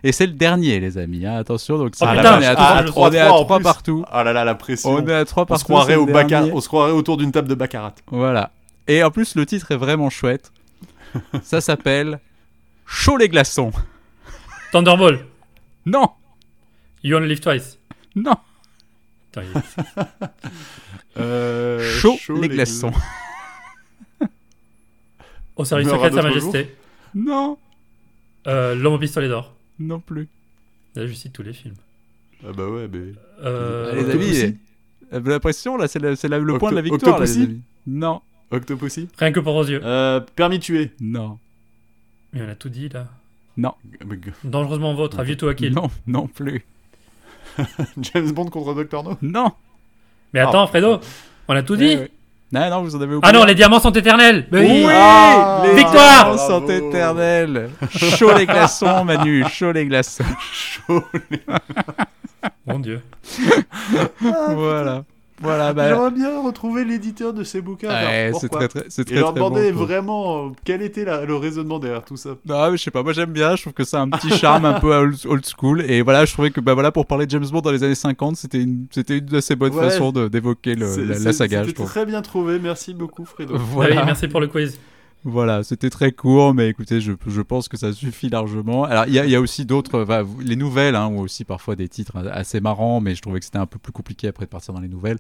[0.04, 1.26] Et c'est le dernier, les amis.
[1.26, 1.36] hein.
[1.38, 3.44] Attention, donc ça, Oh, on putain, est à ah, 3, on est à 3-3 en
[3.46, 3.64] 3 plus.
[3.64, 4.06] partout.
[4.12, 4.90] Ah là là, la pression.
[4.92, 5.60] On est à 3 On partout.
[5.60, 6.08] se croirait au
[6.54, 7.96] on se croirait autour d'une table de baccarat.
[8.08, 8.52] Voilà.
[8.88, 10.52] Et en plus, le titre est vraiment chouette.
[11.44, 12.20] Ça s'appelle
[12.86, 13.72] Chaud les glaçons.
[14.72, 15.26] Thunderball.
[15.86, 16.10] Non,
[17.04, 17.78] You only live twice.
[18.16, 18.36] non.
[19.32, 20.18] Putain, il-
[21.18, 22.92] Euh, Chaud, les glaçons.
[25.56, 26.76] Au service secret de Sa Majesté.
[27.16, 27.58] Non,
[28.48, 29.54] Euh, L'homme au pistolet d'or.
[29.82, 30.28] Non plus.
[30.96, 31.76] Là, je cite tous les films.
[32.46, 33.14] Ah bah ouais, mais...
[33.44, 34.58] Euh, les amis,
[35.12, 37.62] vous avez l'impression, là, c'est le, la- point de la victoire, là, les Octopussy amis.
[37.88, 38.22] Non,
[38.52, 39.80] Octopussy Rien que pour vos yeux.
[39.84, 40.92] euh, Permis de tuer.
[41.00, 41.38] non,
[42.34, 43.08] Mais on a tout dit là.
[43.60, 43.70] Euh,
[44.44, 45.74] Dangereusement vôtre, à to a Kill.
[45.74, 46.64] non, non plus.
[48.02, 49.52] James Bond contre Doctor No Non.
[50.34, 51.00] Mais attends, Fredo,
[51.48, 51.98] on a tout dit.
[52.54, 53.22] Non, non, vous en avez oublié.
[53.24, 54.46] Ah non, les diamants sont éternels.
[54.52, 56.90] Mais Oui, Ah, les Victoire diamants sont Bravo.
[56.90, 57.70] éternels.
[57.98, 60.24] Chaud les glaçons, Manu, chaud les glaçons.
[60.54, 61.04] Chaud.
[62.66, 63.02] Mon dieu.
[64.50, 65.04] voilà.
[65.42, 65.90] Voilà, bah.
[65.90, 67.90] J'aimerais bien retrouver l'éditeur de ces bouquins.
[67.90, 71.04] ouais, c'est très, très, c'est Et très, leur très bon, demander vraiment euh, quel était
[71.06, 72.32] la- le raisonnement derrière tout ça.
[72.46, 74.66] Non, mais je sais pas, moi j'aime bien, je trouve que c'est un petit charme
[74.66, 75.82] un peu old, old school.
[75.82, 77.96] Et voilà, je trouvais que bah voilà, pour parler de James Bond dans les années
[77.96, 79.90] 50, c'était une, c'était une assez bonne Ouais.
[79.90, 83.56] façon d'évoquer la, la saga, je C'était très bien trouvé, merci beaucoup Fredo.
[83.58, 84.78] Voilà, merci pour le quiz.
[85.24, 88.86] Voilà c'était très court, mais écoutez, je, je pense que ça suffit largement.
[88.86, 92.18] Alors, il y, a- aussi d'autres, bah, les nouvelles hein, ont aussi parfois des titres
[92.32, 94.80] assez marrants, mais je trouvais que c'était un peu plus compliqué après de partir dans
[94.80, 95.20] les nouvelles.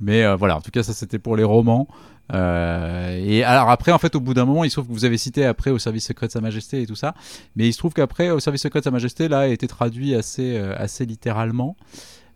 [0.00, 1.88] Mais euh, voilà, en tout cas, ça c'était pour les romans.
[2.32, 5.04] Euh, et alors après, en fait, au bout d'un moment, il se trouve que vous
[5.04, 7.14] avez cité après au service secret de Sa Majesté et tout ça,
[7.56, 10.14] mais il se trouve qu'après, au service secret de Sa Majesté, là, a été traduit
[10.14, 11.76] assez, euh, assez littéralement.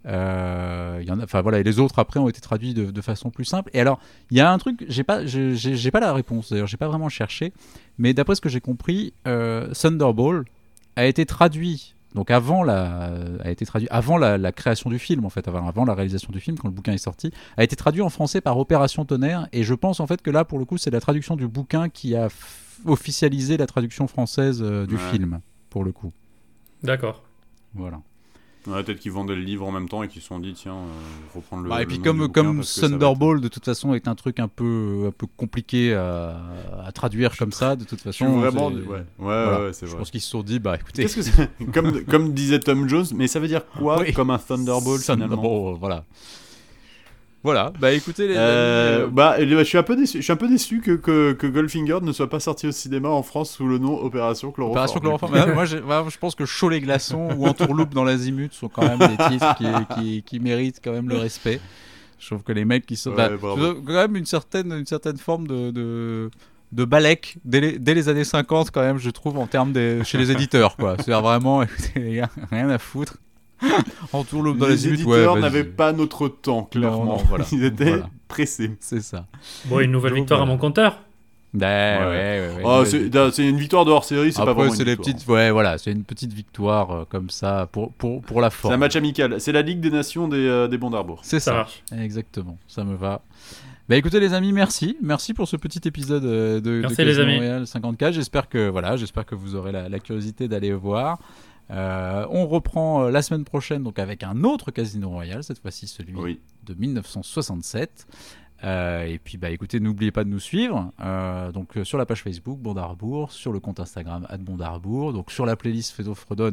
[0.06, 2.90] Euh, il y en a, enfin voilà, et les autres après ont été traduits de,
[2.90, 3.70] de façon plus simple.
[3.72, 3.98] Et alors,
[4.30, 6.50] il y a un truc, j'ai pas, j'ai pas la réponse.
[6.50, 7.52] D'ailleurs, j'ai pas vraiment cherché,
[7.98, 10.44] mais d'après ce que j'ai compris, euh, Thunderball
[10.96, 11.94] a été traduit.
[12.14, 13.10] Donc avant la,
[13.42, 16.30] a été traduit avant la, la création du film en fait, avant, avant la réalisation
[16.32, 19.48] du film quand le bouquin est sorti, a été traduit en français par Opération Tonnerre.
[19.52, 21.88] Et je pense en fait que là pour le coup c'est la traduction du bouquin
[21.88, 22.28] qui a
[22.86, 25.00] officialisé la traduction française euh, du Ouais.
[25.10, 25.40] film
[25.70, 26.12] pour le coup.
[26.84, 27.24] D'accord.
[27.74, 27.98] Voilà.
[28.66, 30.72] Ouais, peut-être qu'ils vendaient le livre en même temps et qu'ils se sont dit tiens,
[30.74, 30.86] euh,
[31.32, 31.68] faut prendre le.
[31.68, 35.04] Bah, et puis comme, comme être- Thunderball de toute façon est un truc un peu,
[35.08, 36.40] un peu compliqué à,
[36.86, 38.38] à traduire comme ça, de toute Je façon.
[38.40, 38.68] vraiment.
[38.68, 39.60] Ouais, ouais, voilà.
[39.64, 39.98] ouais, c'est Je vrai.
[39.98, 43.38] pense qu'ils se sont dit, bah écoutez, que comme, comme disait Tom Jones, mais ça
[43.40, 44.12] veut dire quoi Oui.
[44.12, 45.36] comme un Thunderball finalement?
[45.36, 46.04] Thunderball, voilà.
[47.44, 50.16] Voilà, bah écoutez les Euh, euh, bah, je suis un peu déçu.
[50.16, 53.10] Je suis un peu déçu que, que, que Goldfinger ne soit pas sorti au cinéma
[53.10, 54.72] en France sous le nom Opération Chloroform.
[54.72, 55.32] Opération Chloroform.
[55.34, 58.82] Bah, moi, bah, je pense que Chaud les glaçons ou Entourloupe dans l'azimut sont quand
[58.82, 61.60] même des titres qui, qui, qui méritent quand même le respect.
[62.18, 63.10] Je trouve que les mecs qui sont.
[63.10, 63.60] Ouais, bah, bravo.
[63.60, 65.70] ils ont quand même une certaine, une certaine forme de.
[65.70, 66.30] de
[66.72, 70.02] de balèque dès les, dès les années 50 quand même je trouve en termes des
[70.02, 73.18] chez les éditeurs quoi c'est vraiment écoutez les gars rien à foutre
[74.54, 75.42] Dans Les ouais éditeurs vas-y.
[75.42, 77.04] n'avaient pas notre temps, clairement.
[77.04, 77.44] non, voilà.
[77.52, 78.10] Ils étaient Voilà.
[78.28, 78.72] pressés.
[78.80, 79.26] c'est ça
[79.66, 80.52] Bon, une nouvelle Donc, victoire voilà.
[80.52, 81.00] à mon compteur.
[81.52, 82.84] Ouais, ouais, ouais, ouais, Ah, ouais.
[82.86, 85.78] c'est c'est une victoire de hors série, c'est pas vraiment une c'est petites, ouais, voilà,
[85.78, 88.74] c'est une petite victoire euh, comme ça pour pour pour la C'est forme.
[88.74, 89.40] un match amical.
[89.40, 91.20] C'est la Ligue des Nations des, euh, des Bons d'Arbour.
[91.22, 91.68] C'est Ça.
[91.96, 93.20] Exactement, ça me va.
[93.88, 97.20] Bah écoutez les amis, merci, merci pour ce petit épisode euh, de, Merci, de les
[97.20, 97.36] amis.
[97.36, 98.14] Royale 54.
[98.14, 101.18] J'espère que voilà, j'espère que vous aurez la, la curiosité d'aller voir.
[101.70, 105.86] Euh, on reprend euh, la semaine prochaine donc avec un autre Casino Royale, cette fois-ci
[105.86, 106.40] celui Oui.
[106.64, 108.06] de 1967.
[108.62, 112.22] Euh, et puis bah écoutez, n'oubliez pas de nous suivre euh, donc sur la page
[112.22, 116.52] Facebook Bondarbourg, sur le compte Instagram Bondarbourg, donc sur la playlist Fedo Fredon.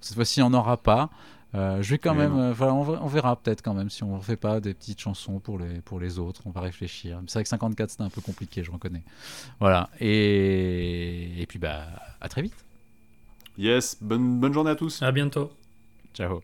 [0.00, 1.10] Cette fois-ci, il n'y en aura pas.
[1.54, 4.16] Euh, je vais quand même, euh, voilà, on, on verra peut-être quand même si on
[4.16, 6.40] ne fait pas des petites chansons pour les, pour les autres.
[6.46, 7.20] On va réfléchir.
[7.26, 9.02] C'est vrai que 54 c'était un peu compliqué, je reconnais.
[9.60, 9.90] Voilà.
[10.00, 11.82] Et, et puis bah
[12.20, 12.54] à très vite.
[13.56, 15.02] Yes, bonne, bonne journée à tous.
[15.02, 15.50] À bientôt.
[16.14, 16.40] Ciao.